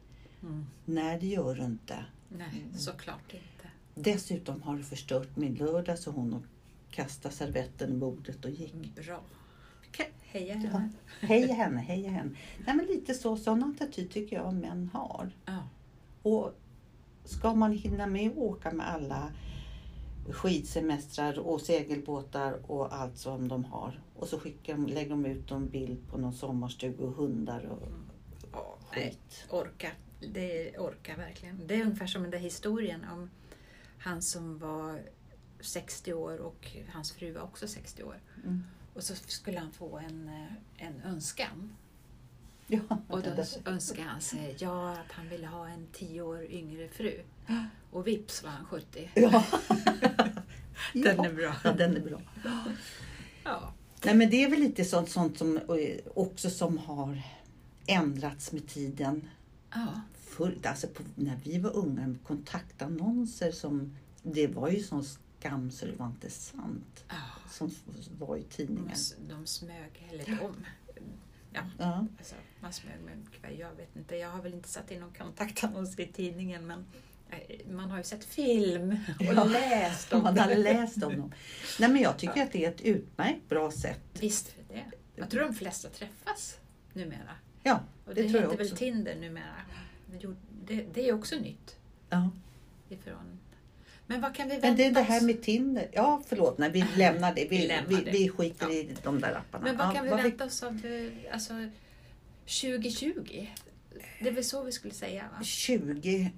Nej, 0.85 1.19
det 1.19 1.27
gör 1.27 1.55
du 1.55 1.63
inte. 1.63 2.05
Nej, 2.37 2.47
Mm. 2.65 2.77
såklart 2.77 3.33
inte. 3.33 3.54
Dessutom 3.95 4.61
har 4.61 4.75
du 4.77 4.83
förstört 4.83 5.35
min 5.35 5.55
lördag, 5.55 5.99
så 5.99 6.11
hon 6.11 6.33
och 6.33 6.43
kastade 6.91 7.35
servetten 7.35 7.91
i 7.93 7.97
bordet 7.97 8.45
och 8.45 8.51
gick. 8.51 8.95
Bra. 8.95 9.21
Heja 10.23 10.53
Ja. 10.55 10.69
henne. 10.69 10.89
Heja 11.21 11.53
henne, 11.53 11.79
heja 11.81 12.09
henne. 12.11 12.29
Nej, 12.65 12.75
men 12.75 12.85
lite 12.85 13.13
så, 13.13 13.37
sån 13.37 13.63
attityd 13.63 14.11
tycker 14.11 14.35
jag 14.35 14.53
män 14.53 14.89
har. 14.93 15.31
Ja. 15.45 15.63
Och 16.21 16.53
ska 17.25 17.53
man 17.53 17.71
hinna 17.71 18.07
med 18.07 18.31
att 18.31 18.37
åka 18.37 18.71
med 18.71 18.87
alla 18.89 19.31
skidsemestrar 20.29 21.39
och 21.39 21.61
segelbåtar 21.61 22.71
och 22.71 22.95
allt 22.95 23.17
som 23.17 23.47
de 23.47 23.65
har 23.65 23.99
och 24.15 24.27
så 24.27 24.39
skickar 24.39 24.73
de, 24.73 24.87
lägger 24.87 25.09
de 25.09 25.25
ut 25.25 25.51
en 25.51 25.69
bild 25.69 25.97
på 26.11 26.17
någon 26.17 26.33
sommarstuga 26.33 27.03
och 27.05 27.11
hundar 27.13 27.65
och 27.65 27.87
Ja, 28.51 28.77
nej, 28.95 29.03
skit. 29.03 29.45
orka. 29.49 29.91
Det 30.33 30.77
orkar 30.77 31.17
verkligen. 31.17 31.61
Det 31.67 31.75
är 31.75 31.81
ungefär 31.85 32.07
som 32.07 32.21
den 32.21 32.31
där 32.31 32.37
historien 32.39 33.05
om 33.13 33.29
han 33.97 34.21
som 34.21 34.57
var 34.59 35.01
60 35.59 36.13
år 36.13 36.37
och 36.37 36.67
hans 36.93 37.11
fru 37.11 37.31
var 37.31 37.41
också 37.41 37.67
60 37.67 38.03
år. 38.03 38.19
Mm. 38.43 38.63
Och 38.93 39.03
så 39.03 39.15
skulle 39.15 39.59
han 39.59 39.71
få 39.71 39.97
en, 39.97 40.29
eh, 40.29 40.85
en 40.87 41.01
önskan. 41.01 41.75
Ja, 42.67 42.79
Och 43.07 43.21
då 43.21 43.29
önskade 43.65 44.09
han 44.09 44.21
sig 44.21 44.55
ja, 44.59 44.91
att 44.91 45.11
han 45.11 45.29
ville 45.29 45.47
ha 45.47 45.67
en 45.67 45.87
10 45.93 46.21
år 46.21 46.43
yngre 46.43 46.87
fru. 46.87 47.21
Och 47.91 48.07
vips 48.07 48.43
var 48.43 48.49
han 48.49 48.65
70. 48.65 49.09
ja. 49.13 49.43
Den 50.93 51.17
ja. 51.17 51.25
är 51.25 51.33
bra. 51.33 51.55
Ja, 51.63 51.71
den 51.71 51.95
är 51.95 51.99
bra. 51.99 52.21
Ja. 53.43 53.73
Nej, 54.05 54.15
men 54.15 54.29
det 54.29 54.43
är 54.43 54.49
väl 54.49 54.59
lite 54.59 54.85
sånt, 54.85 55.09
sånt 55.09 55.37
som 55.37 55.57
eh, 55.57 55.97
också 56.13 56.49
som 56.49 56.77
har 56.77 57.21
ändrats 57.87 58.51
med 58.51 58.67
tiden. 58.67 59.29
ja. 59.73 60.01
Förr, 60.37 60.57
alltså 60.63 60.87
på, 60.87 61.03
när 61.15 61.35
vi 61.43 61.57
var 61.59 61.75
unga, 61.75 62.15
kontaktannonser 62.23 63.51
som 63.51 63.95
det 64.23 64.47
var 64.47 64.69
ju 64.69 64.83
sån 64.83 65.03
skam 65.03 65.71
så 65.71 65.85
det 65.85 65.91
var 65.91 66.07
inte 66.07 66.29
sant. 66.29 67.05
ja. 67.09 67.15
Som 67.51 67.71
var 68.19 68.37
i 68.37 68.39
De, 68.41 68.45
tidningen. 68.55 68.91
s- 68.91 69.15
de 69.29 69.45
smög, 69.45 70.07
eller 70.11 70.25
de. 70.25 70.55
Ja, 71.53 71.61
Ja. 71.77 72.07
alltså, 72.17 72.35
man 72.61 72.73
smög 72.73 72.95
med. 73.05 73.17
Jag 73.59 73.75
vet 73.75 73.95
inte, 73.95 74.15
jag 74.15 74.29
har 74.29 74.41
väl 74.41 74.53
inte 74.53 74.69
satt 74.69 74.91
in 74.91 74.99
någon 74.99 75.13
kontaktannons 75.13 75.99
i 75.99 76.07
tidningen 76.07 76.67
men 76.67 76.85
eh, 77.29 77.67
man 77.71 77.89
har 77.91 77.97
ju 77.97 78.03
sett 78.03 78.25
film 78.25 78.97
och 79.19 79.25
Ja. 79.25 79.43
läst 79.43 80.13
om 80.13 80.23
Man 80.23 80.37
har 80.39 80.47
det. 80.47 80.55
läst 80.57 81.03
om 81.03 81.17
dem. 81.17 81.31
Nej, 81.79 81.89
men 81.89 82.01
jag 82.01 82.17
tycker 82.17 82.43
att 82.43 82.51
det 82.51 82.65
är 82.65 82.69
ett 82.71 82.81
utmärkt 82.81 83.49
bra 83.49 83.71
sätt. 83.71 84.01
Visst 84.19 84.55
är 84.69 84.75
det. 84.75 84.85
Jag 85.15 85.29
tror 85.29 85.41
de 85.43 85.53
flesta 85.53 85.89
träffas 85.89 86.57
numera. 86.93 87.31
Ja, 87.63 87.79
Och 88.05 88.15
det 88.15 88.21
det 88.23 88.29
tror 88.29 88.41
jag 88.41 88.49
heter 88.49 88.57
väl 88.57 88.65
också. 88.67 88.75
Tinder 88.77 89.15
numera. 89.15 89.55
Det 90.93 91.09
är 91.09 91.13
också 91.13 91.35
nytt. 91.35 91.75
Ja. 92.09 92.29
ifrån. 92.89 93.39
Men 94.07 94.21
vad 94.21 94.35
kan 94.35 94.47
vi 94.47 94.53
vänta 94.53 94.67
Men 94.67 94.77
det 94.77 94.85
är 94.85 94.91
det 94.91 95.01
oss? 95.01 95.07
här 95.07 95.21
med 95.21 95.41
Tinder. 95.41 95.89
Ja, 95.93 96.21
förlåt. 96.27 96.57
Nej, 96.57 96.71
vi 96.71 96.85
lämnar 96.97 97.35
det. 97.35 97.47
Vi, 97.49 97.57
Vi 97.57 97.67
lämnar 97.67 97.89
vi, 97.89 98.03
det. 98.03 98.11
vi 98.11 98.29
skiter 98.29 98.65
Ja. 98.67 98.73
i 98.73 98.95
de 99.03 99.19
där 99.21 99.33
apparna. 99.35 99.63
Men 99.63 99.77
vad 99.77 99.95
kan 99.95 100.03
vi 100.03 100.09
vad 100.09 100.23
vänta 100.23 100.45
oss 100.45 100.63
av 100.63 100.85
eh, 100.85 101.33
alltså, 101.33 101.53
2020? 102.45 103.47
Det 104.19 104.29
är 104.29 104.31
väl 104.31 104.43
så 104.43 104.63
vi 104.63 104.71
skulle 104.71 104.93
säga 104.93 105.23
va? 105.37 105.43
20... 105.43 106.31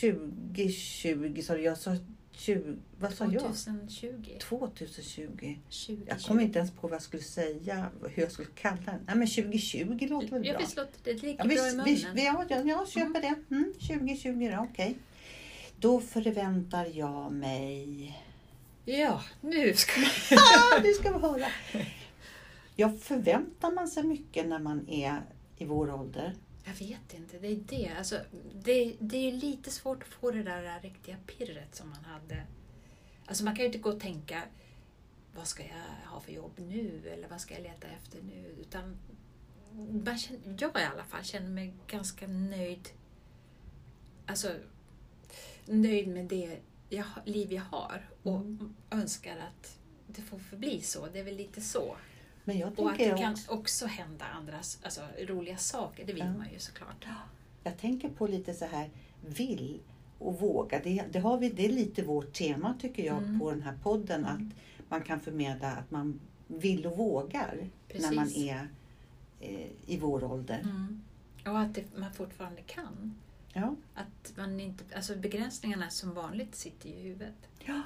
2020 0.00 1.40
sa. 1.42 1.56
Jag 1.56 1.78
sa 1.78 1.96
20... 2.42 2.76
Vad 2.98 3.12
sa 3.14 3.24
jag? 3.24 3.42
2020? 3.42 4.38
2020. 4.38 5.56
2020. 5.68 5.98
Jag 6.08 6.20
kom 6.20 6.40
inte 6.40 6.58
ens 6.58 6.70
på 6.70 6.88
vad 6.88 6.94
jag 6.94 7.02
skulle 7.02 7.22
säga, 7.22 7.86
hur 8.10 8.22
jag 8.22 8.32
skulle 8.32 8.48
kalla 8.54 8.76
den. 8.84 9.00
Nej, 9.06 9.16
men 9.16 9.28
2020 9.28 10.06
låter 10.10 10.28
väl 10.28 10.46
Ja, 10.46 10.52
bra? 10.52 10.60
visst 10.60 10.76
låter 10.76 10.92
det 11.04 11.12
ligger 11.22 11.38
Ja, 11.38 11.44
bra 11.44 11.68
i 11.68 11.70
munnen. 11.70 11.84
vi, 11.84 12.06
vi, 12.14 12.24
ja, 12.24 12.44
ja, 12.48 12.62
jag 12.64 12.88
köper 12.88 13.20
det. 13.20 13.34
Mm, 13.54 13.72
2020 13.72 14.50
då, 14.56 14.66
okej. 14.70 14.96
Då 15.78 16.00
förväntar 16.00 16.86
jag 16.92 17.32
mig... 17.32 18.18
Ja, 18.84 19.22
nu 19.40 19.74
ska 19.74 20.00
vi... 20.00 20.06
Nu 20.88 20.92
ska 20.92 21.12
vi 21.12 21.18
höra! 21.18 21.46
Jag 22.76 23.00
förväntar 23.00 23.72
man 23.72 23.88
sig 23.88 24.02
mycket 24.02 24.46
när 24.46 24.58
man 24.58 24.88
är 24.88 25.20
i 25.58 25.64
vår 25.64 25.94
ålder? 25.94 26.34
Jag 26.64 26.74
vet 26.74 27.14
inte, 27.14 27.38
det 27.38 27.48
är 27.48 27.56
det. 27.68 27.92
Alltså, 27.98 28.20
det, 28.54 28.96
det 29.00 29.16
är 29.16 29.32
lite 29.32 29.70
svårt 29.70 30.02
att 30.02 30.08
få 30.08 30.30
det 30.30 30.42
där 30.42 30.80
riktiga 30.80 31.16
pirret 31.26 31.74
som 31.74 31.90
man 31.90 32.04
hade. 32.04 32.46
Alltså 33.26 33.44
man 33.44 33.56
kan 33.56 33.62
ju 33.62 33.66
inte 33.66 33.78
gå 33.78 33.90
och 33.90 34.00
tänka 34.00 34.42
vad 35.34 35.46
ska 35.46 35.62
jag 35.62 36.10
ha 36.10 36.20
för 36.20 36.32
jobb 36.32 36.52
nu 36.56 37.08
eller 37.12 37.28
vad 37.28 37.40
ska 37.40 37.54
jag 37.54 37.62
leta 37.62 37.86
efter 37.86 38.22
nu? 38.22 38.56
Utan 38.60 38.96
man 40.04 40.18
känner, 40.18 40.56
jag 40.60 40.70
i 40.80 40.84
alla 40.84 41.04
fall 41.04 41.24
känner 41.24 41.48
mig 41.50 41.74
ganska 41.86 42.26
nöjd. 42.26 42.88
Alltså 44.26 44.54
nöjd 45.66 46.08
med 46.08 46.24
det 46.24 46.58
jag, 46.88 47.06
liv 47.24 47.52
jag 47.52 47.62
har 47.62 48.10
och 48.22 48.36
Mm. 48.36 48.74
önskar 48.90 49.36
att 49.36 49.78
det 50.06 50.22
får 50.22 50.38
förbli 50.38 50.80
så. 50.82 51.06
Det 51.06 51.18
är 51.18 51.24
väl 51.24 51.36
lite 51.36 51.60
så. 51.60 51.96
Men 52.44 52.58
jag 52.58 52.78
Och 52.78 52.90
att 52.90 52.98
det 52.98 53.18
kan 53.18 53.32
också, 53.32 53.52
också 53.52 53.86
hända 53.86 54.24
andra 54.24 54.56
alltså, 54.56 55.00
roliga 55.20 55.56
saker, 55.56 56.06
det 56.06 56.12
vill 56.12 56.24
Ja. 56.26 56.32
man 56.38 56.52
ju 56.52 56.58
såklart. 56.58 57.06
jag 57.62 57.78
tänker 57.78 58.08
på 58.08 58.26
lite 58.26 58.54
så 58.54 58.64
här 58.64 58.90
vill 59.26 59.80
och 60.18 60.40
våga. 60.40 60.80
Det, 60.84 61.04
det, 61.10 61.18
har 61.18 61.38
vi, 61.38 61.48
det 61.50 61.64
är 61.64 61.68
lite 61.72 62.02
vårt 62.02 62.32
tema 62.32 62.74
tycker 62.80 63.04
jag 63.04 63.18
Mm. 63.18 63.40
på 63.40 63.50
den 63.50 63.62
här 63.62 63.78
podden. 63.82 64.24
Mm. 64.24 64.34
Att 64.78 64.90
man 64.90 65.02
kan 65.02 65.20
förmedla 65.20 65.72
att 65.72 65.90
man 65.90 66.20
vill 66.46 66.86
och 66.86 66.96
vågar 66.96 67.68
när 67.94 68.14
man 68.14 68.24
Precis. 68.24 68.42
är 68.48 68.68
eh, 69.40 69.66
i 69.86 69.98
vår 70.00 70.24
ålder. 70.24 70.60
Mm. 70.60 71.02
Och 71.46 71.58
att 71.58 71.74
det, 71.74 71.84
man 71.96 72.12
fortfarande 72.12 72.62
kan. 72.62 73.14
Ja. 73.52 73.74
Att 73.94 74.32
man 74.36 74.60
inte, 74.60 74.84
alltså 74.96 75.16
begränsningarna 75.16 75.90
som 75.90 76.14
vanligt 76.14 76.54
sitter 76.54 76.88
i 76.88 77.02
huvudet. 77.02 77.34
Ja. 77.58 77.82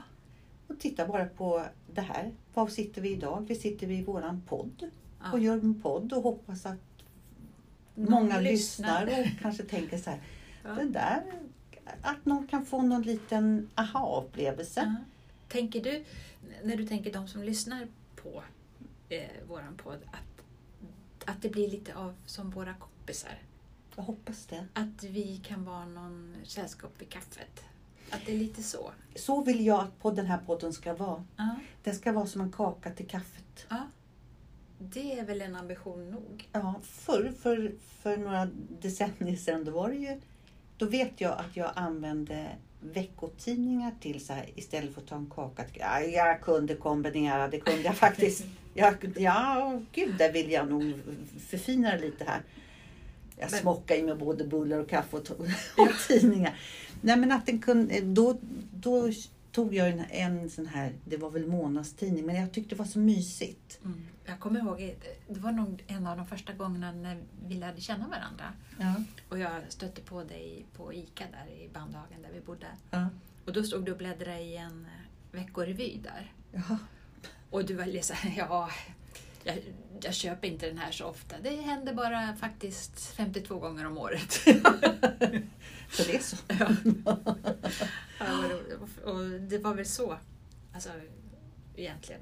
Och 0.67 0.79
titta 0.81 1.07
bara 1.07 1.27
på 1.27 1.65
det 1.95 2.01
här. 2.01 2.33
Var 2.55 2.67
sitter 2.69 3.03
vi 3.03 3.13
idag? 3.13 3.45
Vi 3.49 3.55
sitter 3.55 3.87
vid 3.87 4.07
våran 4.07 4.43
podd 4.49 4.91
Ja. 5.23 5.33
och 5.33 5.39
gör 5.41 5.55
en 5.55 5.81
podd 5.83 6.13
och 6.13 6.23
hoppas 6.23 6.67
att 6.67 6.79
Någon 7.95 8.11
många 8.11 8.41
lyssnar 8.41 9.07
och 9.07 9.27
kanske 9.43 9.63
tänker 9.63 9.99
så 9.99 10.11
här. 10.11 10.21
Ja. 10.65 10.71
Det 10.75 10.85
där, 10.85 11.23
att 12.03 12.25
någon 12.27 12.47
kan 12.47 12.67
få 12.67 12.83
någon 12.83 13.03
liten 13.03 13.71
aha-upplevelse. 13.75 14.81
Ja. 14.81 15.05
Tänker 15.49 15.81
du, 15.85 16.05
när 16.65 16.77
du 16.77 16.87
tänker 16.87 17.13
de 17.13 17.29
som 17.29 17.43
lyssnar 17.43 17.89
på 18.23 18.43
eh, 19.09 19.23
våran 19.49 19.77
podd, 19.77 19.99
att, 20.07 20.45
att 21.31 21.43
det 21.43 21.49
blir 21.49 21.71
lite 21.71 21.95
av 21.95 22.15
som 22.27 22.51
våra 22.51 22.75
kompisar? 22.75 23.39
Jag 23.97 24.03
hoppas 24.03 24.47
det. 24.47 24.67
Att 24.73 25.03
vi 25.05 25.37
kan 25.45 25.65
vara 25.65 25.87
någon 25.87 26.37
sällskap 26.45 26.93
vid 26.99 27.09
kaffet? 27.09 27.65
Att 28.11 28.21
det 28.27 28.33
är 28.33 28.39
lite 28.39 28.63
så? 28.63 28.91
Så 29.15 29.43
vill 29.43 29.67
jag 29.67 29.81
att 29.81 29.99
på 29.99 30.11
den 30.11 30.27
här 30.27 30.39
podden 30.47 30.73
ska 30.73 30.95
vara. 30.95 31.25
Ja. 31.37 31.57
Den 31.83 31.95
ska 31.95 32.13
vara 32.13 32.27
som 32.27 32.41
en 32.41 32.53
kaka 32.53 32.91
till 32.91 33.07
kaffet. 33.09 33.67
ja. 33.69 33.87
Det 34.79 35.19
är 35.19 35.25
väl 35.25 35.43
en 35.43 35.57
ambition 35.57 36.11
nog? 36.11 36.49
Ja, 36.53 36.75
förr, 36.83 37.33
för, 37.43 37.73
för 38.03 38.17
några 38.17 38.49
decennier 38.81 39.37
sedan, 39.37 39.65
då 39.65 39.73
var 39.73 39.89
det 39.89 39.97
ju... 39.97 40.21
Då 40.77 40.87
vet 40.87 41.21
jag 41.21 41.33
att 41.39 41.57
jag 41.57 41.71
använde 41.75 42.47
veckotidningar 42.81 43.93
till 44.01 44.27
så 44.27 44.33
här 44.33 44.51
istället 44.55 44.95
för 44.95 45.01
att 45.01 45.07
ta 45.07 45.17
en 45.17 45.31
kaka. 45.35 45.65
Ja, 45.73 46.01
jag 46.01 46.41
kunde 46.41 46.75
kombinera, 46.75 47.49
det 47.49 47.61
kunde 47.61 47.83
jag 47.83 47.97
faktiskt. 48.07 48.45
Jag, 48.75 49.13
ja, 49.17 49.81
gud, 49.93 50.15
där 50.19 50.33
vill 50.33 50.51
jag 50.51 50.71
nog 50.71 50.95
förfina 51.49 51.91
det 51.93 51.99
lite 51.99 52.25
här. 52.25 52.41
Jag 53.39 53.51
Men- 53.51 53.61
smockade 53.61 54.01
i 54.01 54.03
mig 54.03 54.15
både 54.15 54.45
bullar 54.45 54.79
och 54.79 54.89
kaffe 54.89 55.17
och, 55.17 55.31
och 55.77 55.89
tidningar. 56.09 56.59
Nej, 57.01 57.17
men 57.17 57.33
att 57.33 57.47
den 57.47 57.59
kunde, 57.59 58.01
då, 58.01 58.39
då 58.75 59.11
tog 59.53 59.75
jag 59.75 59.89
en, 59.89 60.05
en 60.11 60.51
sån 60.51 60.67
här, 60.67 60.93
det 61.05 61.17
var 61.17 61.31
väl 61.31 61.47
månadstidning, 61.47 62.27
men 62.27 62.37
jag 62.37 62.53
tyckte 62.53 62.75
det 62.75 62.79
var 62.79 62.87
så 62.87 62.99
mysigt. 62.99 63.79
Mm. 63.85 64.07
Jag 64.25 64.41
kommer 64.41 64.61
ihåg, 64.61 64.97
det 65.29 65.41
var 65.41 65.53
nog 65.53 65.85
en 65.87 66.07
av 66.07 66.17
de 66.17 66.27
första 66.27 66.53
gångerna 66.53 66.93
när 66.93 67.23
vi 67.49 67.55
lärde 67.55 67.81
känna 67.81 68.09
varandra. 68.09 68.53
Ja, 68.79 68.95
Och 69.29 69.39
jag 69.39 69.53
stötte 69.69 70.01
på 70.01 70.25
dig 70.25 70.67
på 70.77 70.93
ICA 70.95 71.25
där 71.33 71.53
i 71.55 71.69
Bandhagen 71.75 72.23
där 72.23 72.31
vi 72.35 72.41
bodde. 72.41 72.67
ja, 72.91 73.09
Och 73.47 73.53
då 73.53 73.63
stod 73.63 73.85
du 73.85 73.93
och 73.93 73.99
bläddrade 73.99 74.41
i 74.41 74.57
en 74.57 74.87
eh, 74.87 75.39
veckorevy 75.41 75.99
där. 76.03 76.33
ja. 76.53 76.79
Och 77.51 77.65
du 77.65 77.75
var 77.75 77.87
lite 77.87 78.07
såhär, 78.07 78.35
ja, 78.39 78.71
jag, 79.47 79.59
jag 80.03 80.15
köper 80.15 80.49
inte 80.49 80.67
den 80.67 80.79
här 80.79 80.91
så 80.93 81.05
ofta. 81.07 81.37
Det 81.43 81.57
händer 81.57 81.95
bara 81.95 82.37
faktiskt 82.37 83.01
52 83.01 83.59
gånger 83.59 83.87
om 83.87 83.99
året. 83.99 84.33
Så 85.91 86.03
det 86.03 86.15
är 86.17 86.21
så. 86.21 86.37
ja. 86.49 86.69
Och- 89.05 89.41
det 89.49 89.59
var 89.59 89.75
väl 89.75 89.87
så, 89.87 90.19
alltså 90.75 90.91
egentligen, 91.77 92.21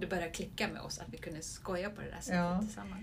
det 0.00 0.06
började 0.06 0.30
klicka 0.30 0.68
med 0.68 0.82
oss 0.82 0.98
att 0.98 1.06
vi 1.10 1.18
kunde 1.18 1.42
skoja 1.42 1.90
på 1.90 2.00
det 2.00 2.06
där 2.10 2.20
sättet 2.20 2.34
Ja. 2.36 2.60
tillsammans. 2.60 3.02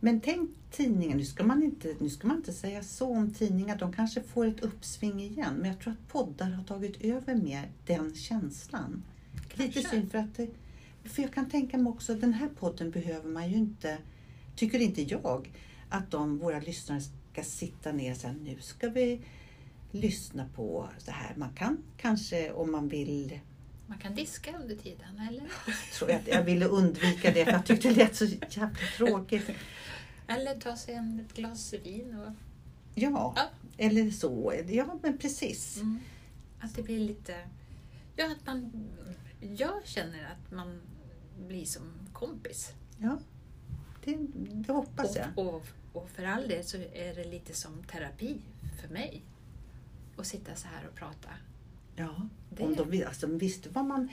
Men 0.00 0.20
tänk 0.20 0.50
tidningen, 0.70 1.18
nu 1.18 1.24
ska, 1.24 1.44
man 1.44 1.62
inte, 1.62 1.96
nu 2.00 2.10
ska 2.10 2.26
man 2.28 2.36
inte 2.36 2.52
säga 2.52 2.82
så 2.82 3.16
om 3.16 3.34
tidningar, 3.34 3.76
de 3.78 3.92
kanske 3.92 4.22
får 4.22 4.46
ett 4.46 4.60
uppsving 4.60 5.20
igen. 5.20 5.54
Men 5.54 5.70
jag 5.70 5.80
tror 5.80 5.92
att 5.92 6.08
poddar 6.08 6.50
har 6.50 6.64
tagit 6.64 7.00
över 7.04 7.34
mer 7.34 7.70
den 7.86 8.14
känslan. 8.14 9.02
Lite 9.54 9.72
Kanske. 9.72 9.90
synd 9.90 10.10
för 10.10 10.18
att 10.18 10.34
det, 10.36 10.48
för 11.04 11.22
jag 11.22 11.34
kan 11.34 11.50
tänka 11.50 11.78
mig 11.78 11.90
också, 11.90 12.14
den 12.14 12.32
här 12.32 12.48
podden 12.48 12.90
behöver 12.90 13.28
man 13.30 13.50
ju 13.50 13.56
inte, 13.56 13.98
tycker 14.56 14.78
inte 14.78 15.02
jag, 15.02 15.50
att 15.88 16.10
de, 16.10 16.38
våra 16.38 16.60
lyssnare 16.60 17.00
ska 17.32 17.42
sitta 17.42 17.92
ner 17.92 18.10
och 18.10 18.16
säga 18.16 18.32
nu 18.32 18.56
ska 18.60 18.88
vi 18.88 19.20
lyssna 19.90 20.48
på 20.54 20.88
det 21.04 21.10
här. 21.12 21.34
Man 21.36 21.52
kan 21.54 21.82
kanske 21.96 22.52
om 22.52 22.72
man 22.72 22.88
vill 22.88 23.40
Man 23.86 23.98
kan 23.98 24.14
diska 24.14 24.58
under 24.62 24.76
tiden, 24.76 25.20
eller? 25.28 25.44
tror 25.98 26.10
jag, 26.10 26.20
att 26.20 26.28
jag 26.28 26.42
ville 26.44 26.66
undvika 26.66 27.32
det 27.32 27.44
för 27.44 27.52
jag 27.52 27.66
tyckte 27.66 27.88
det 27.88 27.94
lät 27.94 28.16
så 28.16 28.24
jävla 28.24 28.70
tråkigt. 28.96 29.50
Eller 30.26 30.60
ta 30.60 30.76
sig 30.76 30.94
en, 30.94 31.28
glas 31.34 31.74
vin. 31.84 32.14
Och, 32.18 32.32
Ja, 32.94 33.32
Ja. 33.36 33.48
eller 33.78 34.10
så. 34.10 34.54
Ja, 34.68 34.98
men 35.02 35.18
precis. 35.18 35.76
mm, 35.76 35.98
att 36.60 36.74
det 36.74 36.82
blir 36.82 36.98
lite... 37.00 37.34
Ja, 38.16 38.32
att 38.32 38.46
man... 38.46 38.88
Jag 39.40 39.86
känner 39.86 40.24
att 40.24 40.52
man 40.52 40.80
blir 41.42 41.64
som 41.64 41.92
kompis. 42.12 42.72
Ja, 42.98 43.18
det, 44.04 44.16
det 44.34 44.72
hoppas 44.72 45.16
jag. 45.16 45.26
Och, 45.38 45.54
och, 45.54 45.62
och 45.92 46.10
för 46.10 46.24
all 46.24 46.48
del 46.48 46.64
så 46.64 46.76
är 46.76 47.14
det 47.14 47.24
lite 47.24 47.54
som 47.54 47.82
terapi 47.84 48.40
för 48.80 48.88
mig. 48.88 49.22
Att 50.16 50.26
sitta 50.26 50.54
så 50.54 50.68
här 50.68 50.88
och 50.88 50.94
prata. 50.94 51.28
Ja, 51.96 52.28
Det- 52.50 52.62
om 52.64 52.74
de, 52.90 53.04
alltså, 53.04 53.26
visste 53.26 53.68
vad 53.68 53.84
man... 53.84 54.08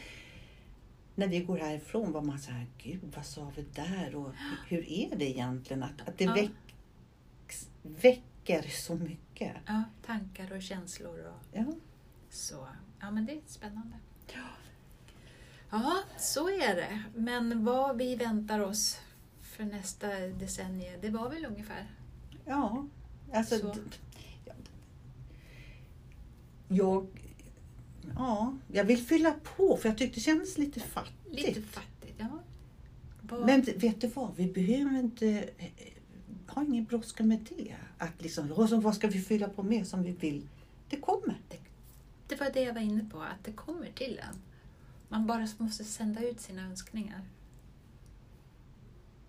När 1.15 1.27
vi 1.27 1.39
går 1.39 1.57
härifrån 1.57 2.11
var 2.11 2.21
man 2.21 2.39
så 2.39 2.51
här, 2.51 2.65
gud 2.77 2.99
vad 3.15 3.25
sa 3.25 3.51
vi 3.55 3.61
där 3.75 4.15
och 4.15 4.31
hur 4.67 4.89
är 4.89 5.15
det 5.15 5.25
egentligen? 5.29 5.83
Att, 5.83 6.07
att 6.07 6.17
det 6.17 6.23
Ja. 6.23 6.33
väcks, 6.33 7.69
väcker 7.83 8.61
så 8.69 8.95
mycket. 8.95 9.51
Ja, 9.65 9.83
tankar 10.05 10.51
och 10.53 10.61
känslor 10.61 11.25
och 11.25 11.43
Ja, 11.57 11.65
så. 12.29 12.67
Ja, 12.99 13.11
men 13.11 13.25
det 13.25 13.31
är 13.33 13.41
spännande. 13.45 13.95
Ja, 14.33 14.41
så 16.17 16.49
är 16.49 16.75
det. 16.75 17.03
Men 17.15 17.65
vad 17.65 17.97
vi 17.97 18.15
väntar 18.15 18.59
oss 18.59 18.99
för 19.41 19.63
nästa 19.63 20.07
decennie, 20.19 20.97
det 21.01 21.09
var 21.09 21.29
väl 21.29 21.45
ungefär? 21.45 21.87
ja 22.45 22.85
alltså... 23.33 23.59
Så. 23.59 23.75
ja, 24.45 24.53
jag, 26.67 27.07
ja, 28.15 28.57
jag 28.71 28.83
vill 28.83 28.97
fylla 29.05 29.35
på 29.57 29.77
för 29.77 29.89
jag 29.89 29.97
tyckte 29.97 30.15
det 30.15 30.21
kändes 30.21 30.57
lite 30.57 30.79
fattigt. 30.79 31.47
Lite 31.47 31.61
fattigt, 31.61 32.15
ja. 32.17 32.39
Vad- 33.21 33.45
Men 33.45 33.61
vet 33.61 34.01
du 34.01 34.07
vad, 34.07 34.35
vi 34.35 34.47
behöver 34.47 34.99
inte 34.99 35.27
eh, 35.57 35.69
ha 36.47 36.63
ingen 36.63 36.85
brådska 36.85 37.23
med 37.23 37.39
det. 37.57 37.75
Att 37.97 38.21
liksom, 38.21 38.53
"Åh, 38.55 38.67
så 38.67 38.77
vad 38.79 38.95
ska 38.95 39.07
vi 39.07 39.21
fylla 39.21 39.49
på 39.49 39.63
med 39.63 39.87
som 39.87 40.03
vi 40.03 40.11
vill? 40.11 40.47
Det 40.89 40.97
kommer. 40.99 41.37
Det 42.27 42.35
var 42.39 42.49
det 42.53 42.61
jag 42.61 42.73
var 42.73 42.81
inne 42.81 43.05
på, 43.11 43.21
att 43.21 43.43
det 43.43 43.51
kommer 43.51 43.91
till 43.95 44.19
en. 44.29 44.35
Man 45.09 45.27
bara 45.27 45.47
måste 45.57 45.83
sända 45.83 46.21
ut 46.29 46.39
sina 46.39 46.61
önskningar 46.65 47.21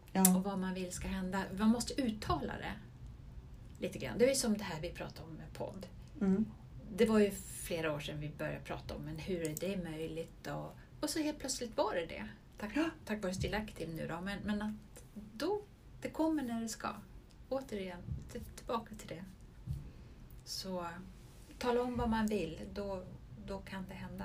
och 0.02 0.08
Ja, 0.12 0.42
vad 0.44 0.58
man 0.58 0.74
vill 0.74 0.92
ska 0.92 1.08
hända. 1.08 1.44
Man 1.58 1.68
måste 1.68 2.00
uttala 2.02 2.52
det 2.58 2.72
lite 3.78 3.98
grann. 3.98 4.18
Det 4.18 4.30
är 4.30 4.34
som 4.34 4.58
det 4.58 4.64
här 4.64 4.80
vi 4.80 4.90
pratade 4.90 5.28
om 5.28 5.34
med 5.34 5.52
podd. 5.52 5.86
mm. 6.20 6.46
det 6.96 7.06
var 7.06 7.18
ju 7.18 7.30
flera 7.30 7.92
år 7.94 8.00
sedan 8.00 8.20
vi 8.20 8.28
började 8.38 8.60
prata 8.60 8.96
om 8.96 9.02
men 9.02 9.18
hur 9.18 9.40
är 9.48 9.56
det 9.60 9.76
möjligt 9.90 10.46
och, 10.46 10.76
och 11.00 11.10
så 11.10 11.18
helt 11.18 11.38
plötsligt 11.38 11.76
var 11.76 11.94
det 11.94 12.06
det. 12.06 12.28
Tack, 12.58 12.76
Ja. 12.76 12.90
tack 13.04 13.22
vare 13.22 13.34
Stilla 13.34 13.56
Aktiv 13.58 13.94
nu 13.94 14.06
då. 14.08 14.20
Men, 14.20 14.38
men 14.44 14.62
att 14.62 15.04
då, 15.32 15.62
det 16.02 16.10
kommer 16.10 16.42
när 16.42 16.60
det 16.60 16.68
ska. 16.68 16.88
Återigen, 17.48 18.00
till, 18.32 18.40
tillbaka 18.56 18.94
till 18.94 19.08
det. 19.08 19.24
Så 20.44 20.86
tala 21.58 21.82
om 21.82 21.96
vad 21.96 22.08
man 22.10 22.26
vill, 22.26 22.60
då, 22.74 23.04
då 23.50 23.58
kan 23.58 23.84
det 23.88 23.94
hända. 23.94 24.24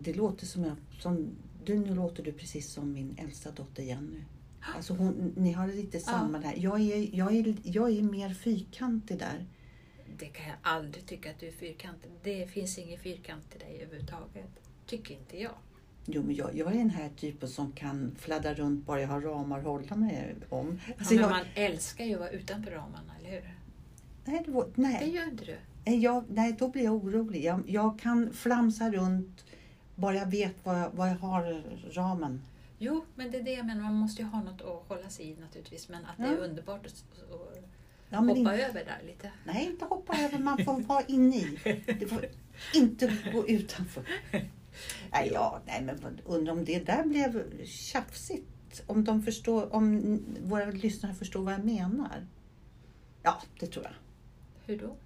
Det 0.00 0.12
låter 0.14 0.46
som, 0.46 0.64
jag, 0.64 0.76
som 1.00 1.36
du, 1.64 1.78
nu 1.78 1.94
låter 1.94 2.22
du 2.22 2.32
precis 2.32 2.72
som 2.72 2.92
min 2.92 3.16
äldsta 3.18 3.50
dotter 3.50 3.82
Jenny. 3.82 4.20
Alltså 4.76 4.94
hon, 4.94 5.32
ni 5.36 5.52
har 5.52 5.68
lite 5.68 6.00
samma 6.00 6.38
där. 6.38 6.54
Jag 6.56 6.80
är, 6.80 7.16
jag, 7.16 7.34
är, 7.36 7.56
jag 7.62 7.90
är 7.90 8.02
mer 8.02 8.34
fyrkantig 8.34 9.18
där. 9.18 9.46
Det 10.18 10.26
kan 10.26 10.46
jag 10.46 10.56
aldrig 10.62 11.06
tycka 11.06 11.30
att 11.30 11.40
du 11.40 11.48
är 11.48 11.52
fyrkantig. 11.52 12.10
Det 12.22 12.46
finns 12.46 12.78
ingen 12.78 12.98
fyrkant 12.98 13.44
i 13.56 13.58
dig 13.58 13.82
överhuvudtaget. 13.82 14.50
Tycker 14.86 15.14
inte 15.14 15.40
jag. 15.40 15.54
Jo, 16.06 16.22
men 16.22 16.34
jag, 16.34 16.56
jag 16.56 16.72
är 16.72 16.78
den 16.78 16.90
här 16.90 17.08
typen 17.16 17.48
som 17.48 17.72
kan 17.72 18.14
fladdra 18.18 18.54
runt 18.54 18.86
bara 18.86 19.00
jag 19.00 19.08
har 19.08 19.20
ramar 19.20 19.58
att 19.58 19.64
hålla 19.64 19.96
mig 19.96 20.34
om. 20.48 20.80
Ja, 20.86 20.94
Alltså 20.98 21.14
men 21.14 21.22
jag, 21.22 21.30
man 21.30 21.46
älskar 21.54 22.04
ju 22.04 22.14
att 22.14 22.20
vara 22.20 22.30
utanför 22.30 22.70
ramarna, 22.70 23.12
eller 23.20 23.30
hur? 23.30 23.54
nej, 24.24 24.42
det 24.46 24.52
var, 24.52 24.64
Det 24.64 24.82
nej, 24.82 25.10
gör 25.14 25.24
inte 25.24 25.44
du. 25.44 25.56
Nej, 25.86 25.98
jag, 26.02 26.24
nej, 26.28 26.56
då 26.58 26.68
blir 26.68 26.84
jag 26.84 26.94
orolig. 26.94 27.44
Jag, 27.44 27.62
jag 27.66 27.98
kan 27.98 28.32
flamsa 28.32 28.90
runt 28.90 29.44
bara 29.94 30.14
jag 30.14 30.30
vet 30.30 30.54
vad 30.62 30.80
jag, 30.80 30.90
vad 30.90 31.08
jag 31.08 31.16
har 31.16 31.62
ramen. 31.94 32.42
Jo, 32.78 33.04
men 33.14 33.30
det 33.30 33.38
är 33.38 33.42
det 33.42 33.52
jag 33.52 33.66
menar. 33.66 33.82
Man 33.82 33.94
måste 33.94 34.22
ju 34.22 34.28
ha 34.28 34.42
något 34.42 34.60
att 34.60 34.88
hålla 34.88 35.08
sig 35.10 35.26
i 35.30 35.36
naturligtvis. 35.36 35.88
Men 35.88 36.04
att 36.04 36.16
det 36.16 36.22
är 36.24 36.36
underbart 36.36 36.86
att, 36.86 36.92
att 36.92 37.58
Ja, 38.08 38.18
hoppa 38.18 38.36
in, 38.36 38.46
över 38.46 38.84
där 38.84 39.00
lite. 39.06 39.30
nej, 39.46 39.66
inte 39.66 39.84
hoppa 39.84 40.16
över. 40.18 40.38
Man 40.38 40.64
får 40.64 40.80
vara 40.80 41.02
inne 41.08 41.36
i. 41.36 41.58
Det 41.86 42.06
får 42.08 42.26
inte 42.74 43.16
gå 43.32 43.48
utanför. 43.48 44.04
Nej, 45.12 45.30
ja, 45.32 45.60
nej, 45.66 45.82
men 45.82 46.20
undrar 46.24 46.52
om 46.52 46.64
det 46.64 46.78
där 46.86 47.04
blev 47.04 47.64
tjafsigt. 47.64 48.82
Om, 48.86 49.04
de 49.04 49.22
förstår, 49.22 49.74
om 49.74 50.18
våra 50.44 50.64
lyssnare 50.66 51.14
förstår 51.14 51.42
vad 51.42 51.54
jag 51.54 51.64
menar. 51.64 52.26
Ja, 53.22 53.42
det 53.60 53.66
tror 53.66 53.84
jag. 53.84 53.92
Hur 54.66 54.80
då? 54.80 54.96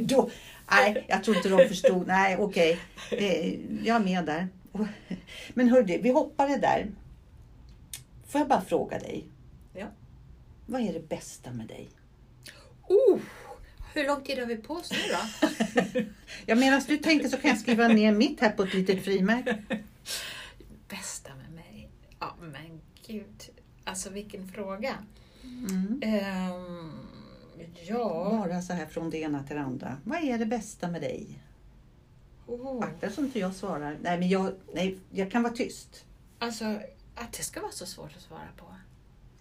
Då? 0.00 0.30
Nej, 0.70 1.04
jag 1.08 1.24
tror 1.24 1.36
inte 1.36 1.48
de 1.48 1.68
förstod. 1.68 2.06
Nej, 2.06 2.36
okej. 2.36 2.78
Eh, 3.10 3.54
Jag 3.86 3.96
är 3.96 4.00
med 4.04 4.24
där. 4.24 4.48
Men 5.54 5.68
hörde, 5.68 5.98
vi 5.98 6.10
hoppar 6.10 6.48
det 6.48 6.56
där. 6.56 6.86
Får 8.28 8.38
jag 8.40 8.48
bara 8.48 8.60
fråga 8.64 8.98
dig? 8.98 9.24
Ja. 9.74 9.86
Vad 10.66 10.80
är 10.82 10.92
det 10.92 11.08
bästa 11.08 11.50
med 11.52 11.66
dig? 11.66 11.88
Oh, 12.88 13.18
hur 13.94 14.06
lång 14.06 14.22
tid 14.24 14.38
har 14.38 14.46
vi 14.46 14.56
på 14.56 14.74
oss 14.74 14.90
nu 14.92 14.98
då? 15.08 16.02
Ja, 16.46 16.54
medan 16.54 16.82
du 16.88 16.96
tänker 16.96 17.28
så 17.28 17.36
kan 17.36 17.50
jag 17.50 17.58
skriva 17.60 17.88
ner 17.88 18.12
mitt 18.12 18.40
här 18.40 18.50
på 18.50 18.62
ett 18.62 18.74
litet 18.74 19.04
frimärke. 19.04 19.62
Bästa 20.88 21.30
med 21.34 21.50
mig? 21.52 21.88
Ja, 22.20 22.34
men 22.40 22.80
gud. 23.06 23.48
Alltså 23.84 24.10
vilken 24.10 24.48
fråga. 24.48 24.94
Mm. 25.44 26.00
Ehm, 26.04 26.92
ja. 27.86 28.38
Bara 28.48 28.62
så 28.62 28.72
här 28.72 28.86
från 28.86 29.10
det 29.10 29.18
ena 29.18 29.42
till 29.42 29.56
det 29.56 29.62
andra. 29.62 29.96
Vad 30.04 30.24
är 30.24 30.38
det 30.38 30.46
bästa 30.46 30.88
med 30.88 31.00
dig? 31.00 31.42
Oh. 32.46 32.84
Akta 32.84 33.10
så 33.10 33.20
inte 33.20 33.38
jag 33.38 33.54
svarar. 33.54 33.98
Nej, 34.02 34.18
men 34.18 34.28
jag, 34.28 34.52
nej, 34.74 34.98
jag 35.10 35.30
kan 35.30 35.42
vara 35.42 35.52
tyst. 35.52 36.04
Alltså, 36.38 36.64
att 37.14 37.32
det 37.32 37.42
ska 37.42 37.60
vara 37.60 37.72
så 37.72 37.86
svårt 37.86 38.16
att 38.16 38.22
svara 38.22 38.48
på. 38.56 38.66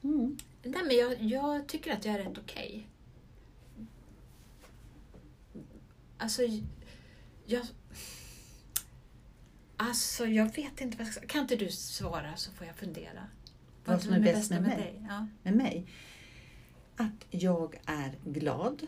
Mm. 0.07 0.37
Nej, 0.63 0.83
men 0.83 0.97
jag, 0.97 1.21
jag 1.21 1.67
tycker 1.67 1.93
att 1.93 2.05
jag 2.05 2.15
är 2.15 2.19
rätt 2.19 2.37
okej. 2.37 2.87
Alltså, 6.17 6.41
jag... 7.45 7.65
Alltså, 9.77 10.25
jag 10.25 10.55
vet 10.55 10.81
inte 10.81 10.97
vad 10.97 11.07
jag 11.07 11.13
ska 11.13 11.27
Kan 11.27 11.41
inte 11.41 11.55
du 11.55 11.69
svara 11.71 12.35
så 12.35 12.51
får 12.51 12.67
jag 12.67 12.75
fundera? 12.75 13.27
Vad 13.85 14.01
som 14.01 14.13
är 14.13 14.19
bäst 14.19 14.51
med 14.51 14.61
mig? 14.61 14.77
dig? 14.77 15.05
Ja. 15.09 15.27
Med 15.43 15.55
mig? 15.55 15.87
Att 16.99 17.25
jag 17.29 17.79
är 17.85 18.17
glad. 18.25 18.87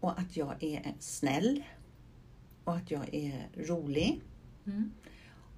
Och 0.00 0.18
att 0.18 0.36
jag 0.36 0.62
är 0.62 0.94
snäll. 0.98 1.64
Och 2.64 2.76
att 2.76 2.90
jag 2.90 3.14
är 3.14 3.48
rolig. 3.56 4.20
Mm. 4.66 4.92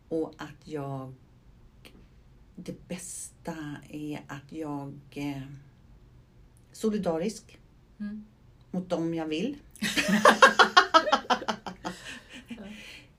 Och 0.09 0.35
att 0.37 0.69
jag... 0.69 1.15
Det 2.57 2.89
bästa 2.89 3.57
är 3.91 4.21
att 4.27 4.53
jag 4.53 4.99
är 5.11 5.57
solidarisk 6.73 7.59
Mm. 7.99 8.25
mot 8.71 8.89
dem 8.89 9.15
jag 9.15 9.27
vill. 9.27 9.57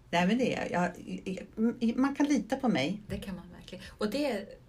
Nej 0.09 0.27
men 0.27 0.37
det 0.37 0.55
är 0.55 0.71
jag. 0.71 0.91
jag. 1.25 1.97
Man 1.97 2.15
kan 2.15 2.25
lita 2.25 2.55
på 2.55 2.67
mig. 2.69 3.01
Det 3.07 3.19
kan 3.19 3.35
man 3.35 3.51
verkligen. 3.51 3.83
Och 3.97 4.11
det, 4.11 4.59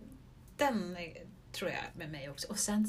den 0.56 0.96
eh, 0.96 1.12
tror 1.52 1.70
jag 1.70 1.80
med 1.96 2.10
mig 2.10 2.30
också. 2.30 2.48
Och 2.48 2.58
sen, 2.58 2.88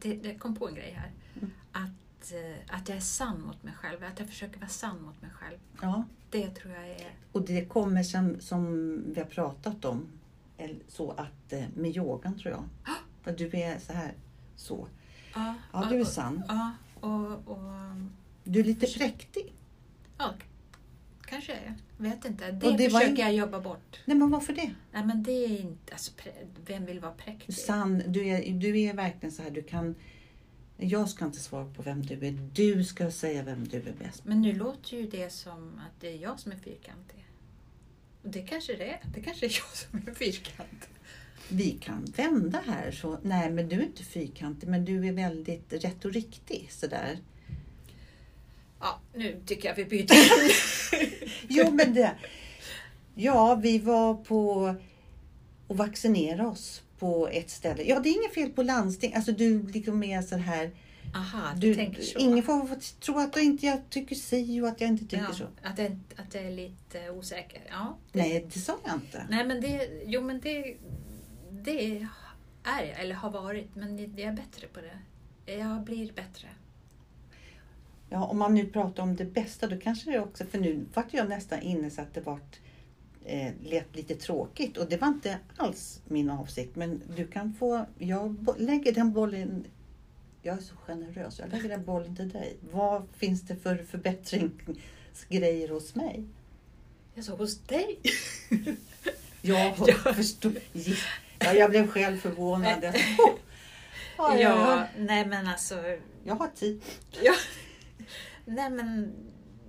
det, 0.00 0.14
det 0.14 0.34
kom 0.34 0.54
på 0.54 0.68
en 0.68 0.74
grej 0.74 0.92
här. 0.98 1.10
Mm. 1.36 1.50
Att, 1.72 2.32
eh, 2.32 2.76
att 2.76 2.88
jag 2.88 2.96
är 2.96 3.00
sann 3.02 3.40
mot 3.42 3.62
mig 3.62 3.74
själv. 3.74 4.04
Att 4.04 4.18
jag 4.18 4.28
försöker 4.28 4.58
vara 4.60 4.68
sann 4.68 5.02
mot 5.02 5.22
mig 5.22 5.30
själv. 5.30 5.58
Ja. 5.80 6.04
Det 6.30 6.48
tror 6.50 6.74
jag 6.74 6.88
är... 6.88 7.10
Och 7.32 7.42
det 7.42 7.64
kommer 7.64 8.02
som, 8.02 8.40
som 8.40 8.72
vi 9.14 9.20
har 9.20 9.28
pratat 9.28 9.84
om. 9.84 10.06
eller 10.58 10.76
Så 10.88 11.10
att 11.10 11.52
eh, 11.52 11.64
med 11.74 11.96
yogan 11.96 12.38
tror 12.38 12.52
jag. 12.54 12.64
För 13.22 13.32
du 13.32 13.50
är 13.56 13.78
så 13.78 13.92
här. 13.92 14.12
Så. 14.56 14.88
Ja, 15.34 15.54
Ja, 15.72 15.86
du 15.90 16.00
är 16.00 16.04
sann. 16.04 16.42
Ja, 16.48 16.72
och, 17.00 17.48
och 17.48 17.72
Du 18.44 18.60
är 18.60 18.64
lite 18.64 18.86
präktig. 18.86 19.52
ja, 20.18 20.32
kanske 21.34 21.52
jag 21.52 21.62
är. 21.62 21.74
Vet 21.96 22.24
inte. 22.24 22.50
Det, 22.52 22.66
Och 22.66 22.76
det 22.76 22.90
försöker 22.90 23.08
in- 23.08 23.16
jag 23.16 23.34
jobba 23.34 23.60
bort. 23.60 24.00
Nej 24.04 24.16
men 24.16 24.30
varför 24.30 24.52
det? 24.52 24.70
Nej, 24.92 25.04
men 25.04 25.22
det 25.22 25.32
är 25.32 25.60
inte... 25.60 25.92
Alltså, 25.92 26.12
vem 26.66 26.86
vill 26.86 27.00
vara 27.00 27.12
präktig? 27.12 27.54
Sann, 27.54 28.02
du 28.06 28.26
är, 28.28 28.52
du 28.52 28.80
är 28.80 28.94
verkligen 28.94 29.32
så 29.32 29.42
här. 29.42 29.50
Du 29.50 29.62
kan... 29.62 29.94
Jag 30.76 31.08
ska 31.08 31.24
inte 31.24 31.38
svara 31.38 31.64
på 31.74 31.82
vem 31.82 32.06
du 32.06 32.26
är. 32.26 32.32
Du 32.52 32.84
ska 32.84 33.10
säga 33.10 33.42
vem 33.42 33.68
du 33.68 33.76
är 33.76 33.94
bäst. 33.98 34.24
Men 34.24 34.42
nu 34.42 34.52
låter 34.52 34.96
ju 34.96 35.06
det 35.06 35.32
som 35.32 35.80
att 35.86 36.00
det 36.00 36.08
är 36.08 36.18
jag 36.18 36.40
som 36.40 36.52
är 36.52 36.56
fyrkantig. 36.56 37.26
Och 38.22 38.28
det 38.30 38.42
kanske 38.42 38.76
det 38.76 38.90
är. 38.90 39.00
Det 39.14 39.20
kanske 39.22 39.46
är 39.46 39.50
jag 39.50 39.76
som 39.76 40.08
är 40.08 40.14
fyrkantig. 40.14 40.88
Vi 41.48 41.70
kan 41.70 42.04
vända 42.16 42.62
här. 42.66 42.90
Så, 42.90 43.18
nej 43.22 43.50
men 43.50 43.68
du 43.68 43.76
är 43.76 43.82
inte 43.84 44.02
fyrkantig 44.04 44.68
men 44.68 44.84
du 44.84 45.06
är 45.08 45.12
väldigt 45.12 45.72
rätt 45.72 46.04
och 46.04 46.12
riktig. 46.12 46.68
Sådär. 46.70 47.18
Ja, 48.84 49.00
nu 49.14 49.40
tycker 49.46 49.68
jag 49.68 49.76
vi 49.76 49.84
byter. 49.84 50.14
Jo 51.48 51.70
men 51.70 51.94
det... 51.94 52.14
Ja, 53.14 53.54
vi 53.54 53.78
var 53.78 54.14
på 54.14 54.74
och 55.66 55.76
vaccinera 55.76 56.48
oss 56.48 56.82
på 56.98 57.28
ett 57.28 57.50
ställe. 57.50 57.82
Ja, 57.82 58.00
det 58.00 58.08
är 58.08 58.18
inget 58.20 58.34
fel 58.34 58.50
på 58.50 58.62
landsting. 58.62 59.14
Alltså 59.14 59.32
du 59.32 59.66
liksom 59.66 60.02
är 60.02 60.22
så 60.22 60.36
här. 60.36 60.70
Aha, 61.14 61.52
du, 61.56 61.68
Du, 61.68 61.74
tänker 61.74 62.02
så. 62.02 62.18
ingen 62.18 62.42
får 62.42 62.66
få 62.66 62.76
tro 63.00 63.18
att 63.18 63.36
jag 63.36 63.44
inte 63.44 63.66
jag 63.66 63.90
tycker 63.90 64.14
si 64.16 64.60
och 64.60 64.68
att 64.68 64.80
jag 64.80 64.88
inte 64.90 65.04
tycker 65.04 65.24
ja, 65.28 65.32
så. 65.34 65.44
Att 65.62 65.78
jag, 65.78 65.98
att 66.16 66.34
jag 66.34 66.44
är 66.44 66.50
lite 66.50 67.10
osäker. 67.10 67.62
Ja. 67.70 67.96
det- 68.12 68.18
Nej, 68.18 68.46
det 68.54 68.60
sa 68.60 68.78
jag 68.84 68.94
inte. 68.94 69.26
Nej, 69.30 69.46
men 69.46 69.60
det... 69.60 69.88
Jo, 70.06 70.20
men 70.20 70.40
det... 70.40 70.76
Det 71.50 71.86
är 71.86 72.08
jag, 72.64 72.88
eller 73.00 73.14
har 73.14 73.30
varit. 73.30 73.74
Men 73.74 73.98
jag 73.98 74.20
är 74.20 74.32
bättre 74.32 74.66
på 74.66 74.80
det. 74.80 75.52
Jag 75.52 75.82
blir 75.84 76.12
bättre. 76.12 76.48
Ja, 78.14 78.24
om 78.24 78.38
man 78.38 78.54
nu 78.54 78.66
pratar 78.66 79.02
om 79.02 79.16
det 79.16 79.24
bästa 79.24 79.66
då 79.66 79.76
kanske 79.78 80.10
det 80.10 80.20
också, 80.20 80.44
för 80.44 80.58
nu 80.58 80.84
vart 80.94 81.14
jag 81.14 81.28
nästan 81.28 81.60
inne 81.62 81.90
så 81.90 82.00
att 82.00 82.14
det 82.14 82.20
vart 82.20 82.60
eh, 83.24 83.52
lät 83.62 83.96
lite 83.96 84.14
tråkigt 84.14 84.76
och 84.76 84.88
det 84.88 84.96
var 84.96 85.08
inte 85.08 85.38
alls 85.56 86.00
min 86.08 86.30
avsikt. 86.30 86.76
Men 86.76 87.02
du 87.16 87.26
kan 87.26 87.54
få, 87.54 87.86
jag 87.98 88.54
lägger 88.58 88.92
den 88.92 89.12
bollen, 89.12 89.64
jag 90.42 90.56
är 90.56 90.60
så 90.62 90.74
generös, 90.76 91.38
jag 91.38 91.52
lägger 91.52 91.68
den 91.68 91.84
bollen 91.84 92.16
till 92.16 92.28
dig. 92.28 92.56
Vad 92.72 93.02
finns 93.16 93.42
det 93.42 93.56
för 93.56 93.76
förbättringsgrejer 93.76 95.68
hos 95.68 95.94
mig? 95.94 96.24
Jag 97.14 97.24
sa 97.24 97.36
hos 97.36 97.58
dig. 97.58 97.98
Jag 99.42 99.74
Ja. 99.78 100.14
förstår, 100.14 100.52
ja, 101.38 101.52
jag 101.52 101.70
blev 101.70 101.88
själv 101.88 102.16
förvånad. 102.16 102.84
Jag, 102.84 102.94
ja, 104.18 104.38
jag, 104.38 104.86
nej 104.98 105.26
men 105.26 105.46
alltså... 105.46 105.82
jag 106.24 106.34
har 106.34 106.48
tid. 106.48 106.82
Nej 108.44 108.70
men 108.70 109.12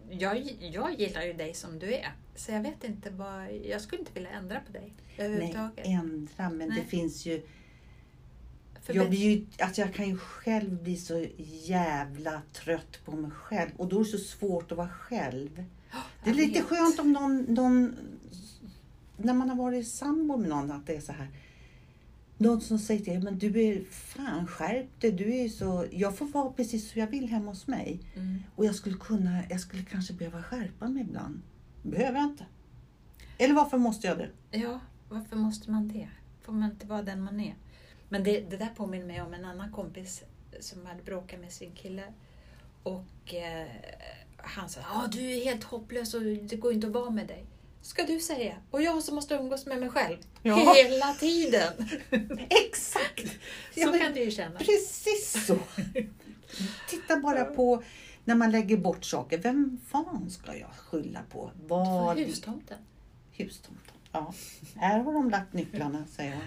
jag, 0.10 0.38
jag 0.60 1.00
gillar 1.00 1.22
ju 1.22 1.34
dig 1.34 1.54
som 1.54 1.80
du 1.80 1.94
är. 1.94 2.12
Så 2.36 2.52
jag 2.52 2.62
vet 2.62 2.84
inte 2.84 3.10
vad... 3.10 3.52
Jag 3.52 3.82
skulle 3.82 4.00
inte 4.00 4.14
vilja 4.14 4.30
ändra 4.30 4.60
på 4.60 4.72
dig 4.72 4.94
Nej, 5.18 5.28
överhuvudtaget. 5.28 5.86
ändra, 5.86 6.50
men 6.50 6.70
Nej. 6.70 6.82
det 6.82 6.86
finns 6.86 7.26
ju 7.26 7.42
Jag, 8.88 9.10
blir 9.10 9.30
ju, 9.32 9.46
alltså 9.60 9.82
jag 9.82 9.94
kan 9.94 10.10
ju 10.10 10.18
själv 10.18 10.84
bli 10.84 10.98
så 10.98 11.26
jävla 11.64 12.42
trött 12.54 13.06
på 13.06 13.12
mig 13.12 13.32
själv 13.32 13.72
och 13.78 13.88
då 13.88 13.96
är 14.00 14.04
det 14.04 14.10
så 14.10 14.18
svårt 14.18 14.72
att 14.72 14.78
vara 14.78 14.90
själv. 14.90 15.64
Det 16.24 16.30
är 16.30 16.34
lite 16.34 16.60
vet. 16.60 16.68
skönt 16.68 17.00
om 17.00 17.12
någon, 17.14 17.42
någon, 17.42 17.96
när 19.18 19.34
man 19.34 19.50
har 19.50 19.58
varit 19.58 19.88
sambo 19.88 20.38
med 20.38 20.50
någon, 20.50 20.72
att 20.72 20.88
det 20.88 20.96
är 20.96 21.02
så 21.02 21.12
här. 21.12 21.28
Någon 22.38 22.62
som 22.62 22.80
säger 22.80 23.06
till 23.06 23.24
men 23.24 23.40
du 23.40 23.62
är 23.62 23.84
fan 23.84 24.48
skärp 24.48 25.02
dig, 25.02 25.12
du 25.12 25.36
är 25.36 25.50
så, 25.50 25.86
jag 25.92 26.18
får 26.18 26.26
vara 26.26 26.50
precis 26.52 26.92
som 26.92 27.02
jag 27.02 27.08
vill 27.08 27.30
hemma 27.30 27.52
hos 27.52 27.68
mig. 27.68 28.00
Mm. 28.16 28.44
Och 28.56 28.66
jag 28.66 28.76
skulle 28.76 28.98
kunna, 28.98 29.44
jag 29.50 29.60
skulle 29.60 29.84
kanske 29.84 30.14
behöva 30.14 30.44
skärpa 30.44 30.88
mig 30.88 31.02
ibland. 31.02 31.42
Behöver 31.84 32.20
jag 32.20 32.30
inte. 32.30 32.46
Eller 33.38 33.54
varför 33.54 33.78
måste 33.78 34.08
jag 34.08 34.18
det? 34.18 34.30
Ja, 34.52 34.80
varför 35.10 35.36
måste 35.36 35.72
man 35.72 35.88
det? 35.88 36.10
Får 36.42 36.54
man 36.54 36.72
inte 36.72 36.88
vara 36.88 37.02
den 37.02 37.22
man 37.22 37.40
är? 37.40 37.56
Men 38.10 38.24
det, 38.24 38.40
det 38.50 38.58
där 38.58 38.70
påminner 38.76 39.06
mig 39.06 39.22
om 39.22 39.34
en 39.34 39.46
annan 39.46 39.72
kompis 39.72 40.24
som 40.60 40.86
hade 40.86 41.04
bråkat 41.04 41.40
med 41.40 41.52
sin 41.52 41.72
kille. 41.72 42.04
Och 42.84 43.34
eh, 43.34 43.68
han 44.38 44.70
sa, 44.70 44.80
ja 44.80 45.08
du 45.12 45.32
är 45.32 45.46
helt 45.46 45.64
hopplös 45.64 46.14
och 46.14 46.22
det 46.22 46.56
går 46.56 46.74
inte 46.74 46.88
att 46.88 46.94
vara 46.94 47.10
med 47.10 47.28
dig. 47.28 47.46
Ska 47.86 48.04
du 48.04 48.20
säga. 48.20 48.56
Och 48.72 48.82
jag 48.82 49.04
som 49.04 49.16
måste 49.16 49.36
umgås 49.36 49.66
med 49.66 49.80
mig 49.80 49.90
själv. 49.90 50.18
Ja. 50.44 50.74
Hela 50.76 51.14
tiden. 51.14 51.74
Exakt! 52.50 53.28
Så 53.74 53.80
Ja, 53.80 53.92
men 53.92 54.00
kan 54.00 54.14
du 54.14 54.24
ju 54.24 54.32
känna. 54.32 54.60
Precis 54.60 55.46
så. 55.48 55.58
Titta 56.90 57.20
bara 57.20 57.46
på 57.46 57.84
när 58.24 58.36
man 58.36 58.52
lägger 58.52 58.78
bort 58.78 59.06
saker. 59.06 59.38
Vem 59.38 59.80
fan 59.88 60.30
ska 60.30 60.56
jag 60.56 60.70
skylla 60.72 61.20
på? 61.32 61.52
Vad? 61.68 62.18
hustomten. 62.18 62.78
Hustomten. 63.32 63.96
Ja, 64.12 64.34
här 64.76 65.00
har 65.00 65.14
de 65.14 65.30
lagt 65.30 65.54
nycklarna, 65.54 66.06
säger 66.16 66.32
jag. 66.32 66.42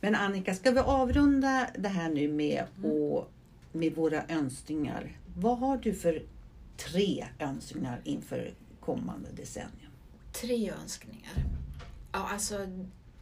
Men 0.00 0.14
Annika, 0.14 0.54
ska 0.54 0.70
vi 0.70 0.80
avrunda 0.80 1.66
det 1.78 1.88
här 1.88 2.08
nu 2.08 2.28
med, 2.28 2.64
och, 2.84 3.30
med 3.76 3.94
våra 3.94 4.26
önskningar? 4.28 5.18
Vad 5.36 5.58
har 5.58 5.76
du 5.76 5.94
för 5.94 6.22
tre 6.76 7.26
önskningar 7.38 8.00
inför 8.04 8.54
kommande 8.80 9.32
decennium? 9.32 9.92
Tre 10.32 10.72
önskningar. 10.82 11.32
Ja, 12.12 12.28
alltså 12.28 12.66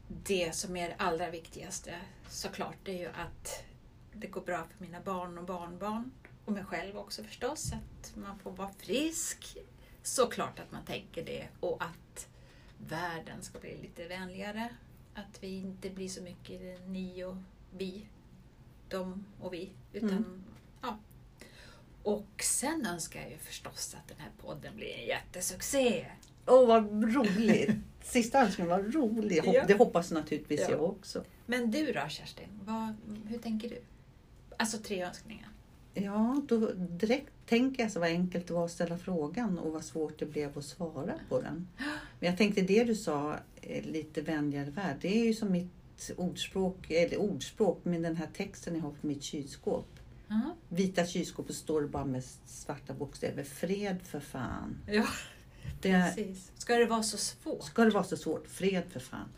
det 0.08 0.54
som 0.54 0.76
är 0.76 0.88
det 0.88 0.94
allra 0.98 1.30
viktigaste 1.30 1.94
såklart, 2.28 2.76
det 2.84 2.92
är 2.92 2.98
ju 2.98 3.08
att 3.08 3.64
det 4.12 4.26
går 4.26 4.40
bra 4.40 4.64
för 4.76 4.84
mina 4.84 5.00
barn 5.00 5.38
och 5.38 5.44
barnbarn 5.44 6.10
och 6.44 6.52
mig 6.52 6.64
själv 6.64 6.98
också 6.98 7.24
förstås. 7.24 7.72
Att 7.72 8.16
man 8.16 8.38
får 8.38 8.50
vara 8.50 8.70
frisk. 8.78 9.56
Såklart 10.02 10.58
att 10.58 10.72
man 10.72 10.84
tänker 10.84 11.24
det 11.24 11.48
och 11.60 11.82
att 11.82 12.28
världen 12.78 13.42
ska 13.42 13.58
bli 13.58 13.76
lite 13.82 14.08
vänligare. 14.08 14.68
Att 15.14 15.42
vi 15.42 15.56
inte 15.56 15.90
blir 15.90 16.08
så 16.08 16.22
mycket 16.22 16.88
ni 16.88 17.24
och 17.24 17.36
vi, 17.76 18.06
de 18.88 19.24
och 19.40 19.52
vi. 19.54 19.70
Utan, 19.92 20.08
Mm. 20.10 20.42
ja. 20.82 20.98
Och 22.02 22.42
sen 22.42 22.86
önskar 22.86 23.20
jag 23.20 23.30
ju 23.30 23.36
förstås 23.38 23.96
att 24.02 24.08
den 24.08 24.16
här 24.20 24.30
podden 24.42 24.76
blir 24.76 24.94
en 24.98 25.06
jättesuccé. 25.06 26.06
Åh, 26.46 26.66
vad 26.66 27.14
roligt! 27.14 27.70
Sista 28.04 28.40
önskningen 28.40 28.70
var 28.70 28.82
rolig. 28.82 29.40
Ja. 29.44 29.64
Det 29.66 29.74
hoppas 29.74 30.10
naturligtvis 30.10 30.60
Ja. 30.60 30.70
jag 30.70 30.82
också. 30.82 31.24
Men 31.46 31.70
du 31.70 31.92
då 31.92 32.08
Kerstin, 32.08 32.48
vad, 32.64 32.94
hur 33.28 33.38
tänker 33.38 33.68
du? 33.68 33.78
Alltså 34.56 34.78
tre 34.78 35.02
önskningar. 35.04 35.48
Ja, 35.94 36.42
då 36.48 36.72
direkt 36.74 37.30
tänker 37.46 37.82
jag 37.82 37.92
så 37.92 38.00
vad 38.00 38.08
enkelt 38.08 38.46
det 38.46 38.54
var 38.54 38.64
att 38.64 38.70
ställa 38.70 38.98
frågan 38.98 39.58
och 39.58 39.72
vad 39.72 39.84
svårt 39.84 40.18
det 40.18 40.26
blev 40.26 40.58
att 40.58 40.64
svara 40.64 41.14
på 41.28 41.40
den. 41.40 41.68
Men 42.20 42.28
jag 42.28 42.38
tänkte 42.38 42.60
det 42.62 42.84
du 42.84 42.94
sa, 42.94 43.36
eh, 43.62 43.84
lite 43.84 44.20
vänligare 44.22 44.70
värld, 44.70 44.96
det 45.00 45.20
är 45.20 45.24
ju 45.24 45.34
som 45.34 45.52
mitt 45.52 45.70
ordspråk, 46.16 46.90
eller 46.90 47.16
ordspråk, 47.20 47.80
men 47.82 48.02
den 48.02 48.16
här 48.16 48.28
texten 48.36 48.74
jag 48.74 48.82
har 48.82 48.90
på 48.90 49.06
mitt 49.06 49.22
kylskåp. 49.22 49.86
Ja. 50.28 50.40
Vita 50.68 51.06
kylskåpet 51.06 51.56
står 51.56 51.82
bara 51.86 52.04
med 52.04 52.24
svarta 52.46 52.94
bokstäver. 52.94 53.44
Fred 53.44 53.96
för 54.02 54.20
fan. 54.20 54.78
ja, 54.86 55.06
Det, 55.82 55.92
precis. 55.92 56.52
Ska 56.58 56.74
det 56.76 56.86
vara 56.86 57.02
så 57.02 57.16
svårt? 57.16 57.64
ska 57.64 57.84
det 57.84 57.90
vara 57.90 58.04
så 58.04 58.16
svårt? 58.16 58.46
Fred 58.48 58.82
för 58.90 59.00
fan. 59.00 59.28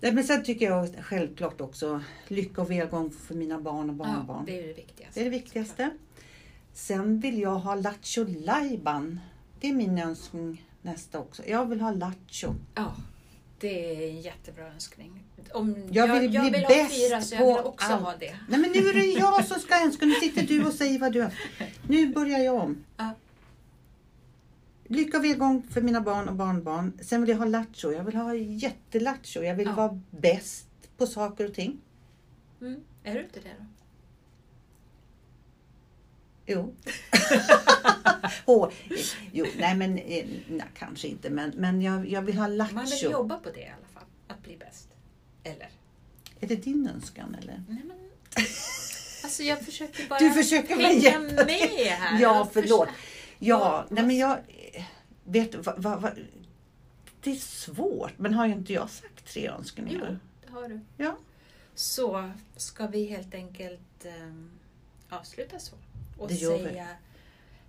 Nej, 0.00 0.12
men 0.12 0.24
sen 0.24 0.44
tycker 0.44 0.66
jag 0.66 0.94
självklart 1.04 1.60
också 1.60 2.02
lycka 2.28 2.60
och 2.62 2.70
välgång 2.70 3.10
för 3.10 3.34
mina 3.34 3.60
barn 3.60 3.90
och 3.90 4.06
Ja, 4.06 4.12
barnbarn. 4.14 4.44
det 4.46 4.58
är 4.58 4.66
det 4.66 4.72
viktigaste. 4.74 5.20
Det 5.20 5.20
är 5.20 5.24
det 5.24 5.30
viktigaste. 5.38 5.90
Sen 6.72 7.20
vill 7.20 7.38
jag 7.38 7.54
ha 7.58 7.74
Lattjo 7.74 8.24
Lajban. 8.28 9.20
Det 9.60 9.68
är 9.68 9.72
min 9.72 9.98
önskning 9.98 10.66
nästa 10.82 11.18
också. 11.18 11.42
Jag 11.46 11.66
vill 11.66 11.80
ha 11.80 11.90
Lattjo. 11.90 12.54
Ja, 12.74 12.94
det 13.58 14.04
är 14.06 14.10
en 14.10 14.20
jättebra 14.20 14.66
önskning. 14.66 15.24
Om, 15.52 15.88
Jag 15.90 16.20
vill 16.20 16.34
jag 16.34 16.42
bli 16.42 16.50
vill 16.50 16.62
ha 16.64 16.68
bäst 16.68 16.94
fyra 17.08 17.20
så 17.20 17.34
jag 17.34 17.40
på 17.42 17.54
vill 17.56 17.64
också 17.64 17.92
allt. 17.92 18.02
ha 18.02 18.16
det. 18.16 18.38
Nej 18.48 18.60
men 18.60 18.70
nu 18.70 18.78
är 18.88 18.94
det 18.94 19.06
jag 19.06 19.44
som 19.46 19.60
ska 19.60 19.84
önska. 19.84 20.06
Nu 20.06 20.14
sitter 20.14 20.42
du 20.42 20.66
och 20.66 20.72
säger 20.74 20.98
vad 20.98 21.12
du 21.12 21.20
önskar. 21.22 21.68
Nu 21.88 22.12
börjar 22.12 22.38
jag 22.38 22.54
om. 22.54 22.84
Ja. 22.96 23.10
Lycka 24.90 25.18
och 25.18 25.24
välgång 25.24 25.62
för 25.70 25.80
mina 25.82 26.00
barn 26.00 26.28
och 26.28 26.34
barnbarn. 26.34 26.92
Sen 27.02 27.20
vill 27.20 27.30
jag 27.30 27.36
ha 27.36 27.44
Lattjo. 27.44 27.92
Jag 27.92 28.04
vill 28.04 28.14
ha 28.14 28.34
jättelattjo. 28.34 29.42
Jag 29.42 29.54
vill 29.54 29.66
Ja. 29.68 29.74
vara 29.74 30.00
bäst 30.10 30.68
på 30.96 31.06
saker 31.06 31.48
och 31.48 31.54
ting. 31.54 31.80
Mm. 32.60 32.80
Är 33.04 33.14
du 33.14 33.20
inte 33.22 33.40
det 33.40 33.48
då? 33.58 33.64
Jo. 36.46 36.74
Åh, 38.46 38.70
jo, 39.32 39.46
nej 39.58 39.76
men 39.76 39.98
eh, 39.98 40.26
nej, 40.48 40.66
kanske 40.78 41.08
inte. 41.08 41.30
Men, 41.30 41.50
men 41.56 41.82
jag, 41.82 42.08
jag 42.08 42.22
vill 42.22 42.36
ha 42.38 42.48
Man 42.48 42.50
vill 42.58 42.66
lattjo. 42.74 43.10
jobba 43.10 43.38
på 43.38 43.50
det 43.50 43.60
i 43.60 43.64
alla 43.66 43.88
fall. 43.94 44.04
Att 44.28 44.42
bli 44.42 44.56
bäst. 44.56 44.88
Eller? 45.44 45.68
Är 46.40 46.46
det 46.48 46.56
din 46.56 46.88
önskan 46.94 47.34
eller? 47.42 47.64
Nej, 47.68 47.82
men... 47.84 47.96
Alltså 49.24 49.42
jag 49.42 49.60
försöker 49.60 50.08
bara 50.08 50.18
Du 50.18 50.30
försöker 50.30 50.76
hänga 50.76 51.18
med 51.44 51.48
här. 51.88 52.20
Ja, 52.22 52.48
förlåt. 52.52 52.88
Ja, 53.38 53.86
nej 53.90 54.04
men 54.04 54.16
jag... 54.16 54.38
Vet 55.24 55.52
du, 55.52 55.58
vad, 55.58 55.82
vad, 55.82 56.02
vad, 56.02 56.12
det 57.22 57.30
är 57.30 57.36
svårt. 57.36 58.18
Men 58.18 58.34
har 58.34 58.46
ju 58.46 58.52
inte 58.52 58.72
jag 58.72 58.90
sagt 58.90 59.32
tre 59.32 59.44
Jo, 59.46 59.52
önskningar? 59.52 60.18
det 60.46 60.52
har 60.52 60.68
du. 60.68 60.80
Ja. 60.96 61.16
Så 61.74 62.30
ska 62.56 62.86
vi 62.86 63.04
helt 63.06 63.34
enkelt 63.34 64.06
um, 64.22 64.50
avsluta 65.08 65.58
så 65.58 65.74
och 66.18 66.28
Det 66.28 66.34
gör 66.34 66.58
vi. 66.58 66.82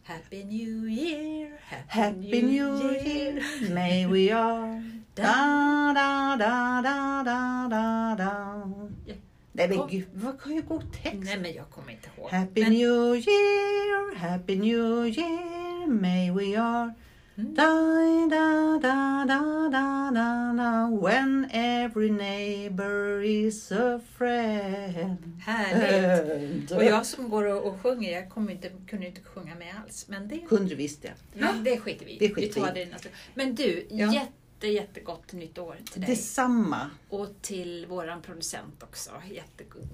Happy 0.03 0.43
New 0.43 0.87
Year, 0.87 1.59
Happy 1.87 2.41
New 2.41 2.91
Year, 2.91 3.41
may 3.69 4.05
we 4.05 4.31
all... 4.41 4.81
Da, 5.15 5.93
da, 5.93 6.35
da, 6.37 6.81
da, 6.81 7.23
da, 7.23 7.67
da, 7.69 8.15
da. 8.15 8.63
Ja. 9.05 9.13
Er 9.59 9.63
er 9.63 9.67
Nej 9.67 9.77
men 9.77 9.89
gud, 9.89 10.03
vad 10.13 10.39
kan 10.41 10.55
jag 10.55 10.65
gå 10.65 10.81
text? 11.03 11.23
Nej 11.23 11.39
men 11.39 11.53
jag 11.53 11.69
kommer 11.69 11.91
inte 11.91 12.09
ihåg. 12.17 12.29
Happy 12.31 12.61
men, 12.61 12.71
New 12.71 13.15
Year, 13.15 14.15
Happy 14.15 14.55
New 14.55 15.07
Year, 15.07 15.87
may 15.87 16.31
we 16.31 16.57
all... 16.57 16.91
Mm. 17.39 17.55
Da, 17.55 17.65
da, 18.29 18.79
da, 18.81 19.25
da, 19.27 19.69
da, 19.71 20.11
da, 20.11 20.53
da, 20.57 20.87
when 21.07 21.47
every 21.51 22.09
neighbor 22.09 23.21
is 23.23 23.71
a 23.71 24.01
friend. 24.17 25.41
Härligt. 25.45 26.71
Och 26.71 26.83
jag 26.83 27.05
som 27.05 27.29
går 27.29 27.43
och, 27.45 27.63
och 27.73 27.81
sjunger, 27.81 28.11
jag 28.11 28.29
kommer 28.29 28.51
inte, 28.51 28.71
kunde 28.87 29.07
inte 29.07 29.21
sjunga 29.21 29.55
med 29.55 29.73
alls. 29.83 30.05
Men 30.09 30.27
det, 30.27 30.37
Kunde 30.37 30.69
du 30.69 30.75
visst 30.75 31.01
det. 31.01 31.13
men 31.33 31.63
det 31.63 31.77
skiter 31.79 32.05
vi. 32.05 32.17
Det 32.19 32.29
skiter 32.29 32.61
vi 32.61 32.65
tar 32.67 32.73
vi 32.73 32.85
det. 32.85 33.09
Men 33.33 33.55
du, 33.55 33.87
Ja. 33.89 34.13
jätte, 34.13 34.67
jättegott 34.67 35.33
nytt 35.33 35.57
år 35.57 35.75
till 35.91 36.01
dig. 36.01 36.09
Detsamma. 36.09 36.89
Och 37.09 37.27
till 37.41 37.85
våran 37.89 38.21
producent 38.21 38.83
också. 38.83 39.11
Jättegott 39.31 39.89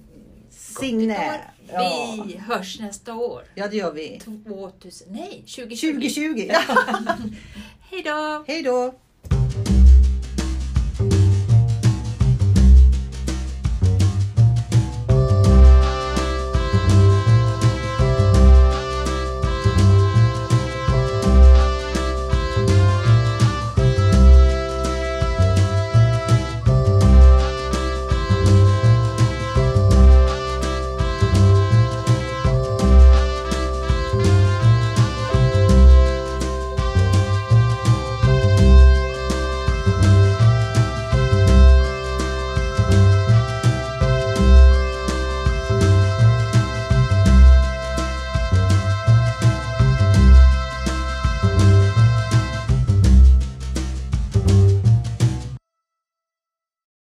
Signe. 0.55 1.41
Ja. 1.73 2.25
Vi 2.27 2.37
hörs 2.37 2.79
nästa 2.79 3.13
år. 3.15 3.43
Ja, 3.55 3.67
det 3.67 3.77
gör 3.77 3.91
vi. 3.93 4.21
2000, 4.45 5.07
nej, 5.11 5.43
2020. 5.55 5.93
2020. 5.93 6.49
Ja. 6.49 6.59
Hej 7.91 8.03
då! 8.03 8.43
Hej 8.47 8.63
då! 8.63 8.93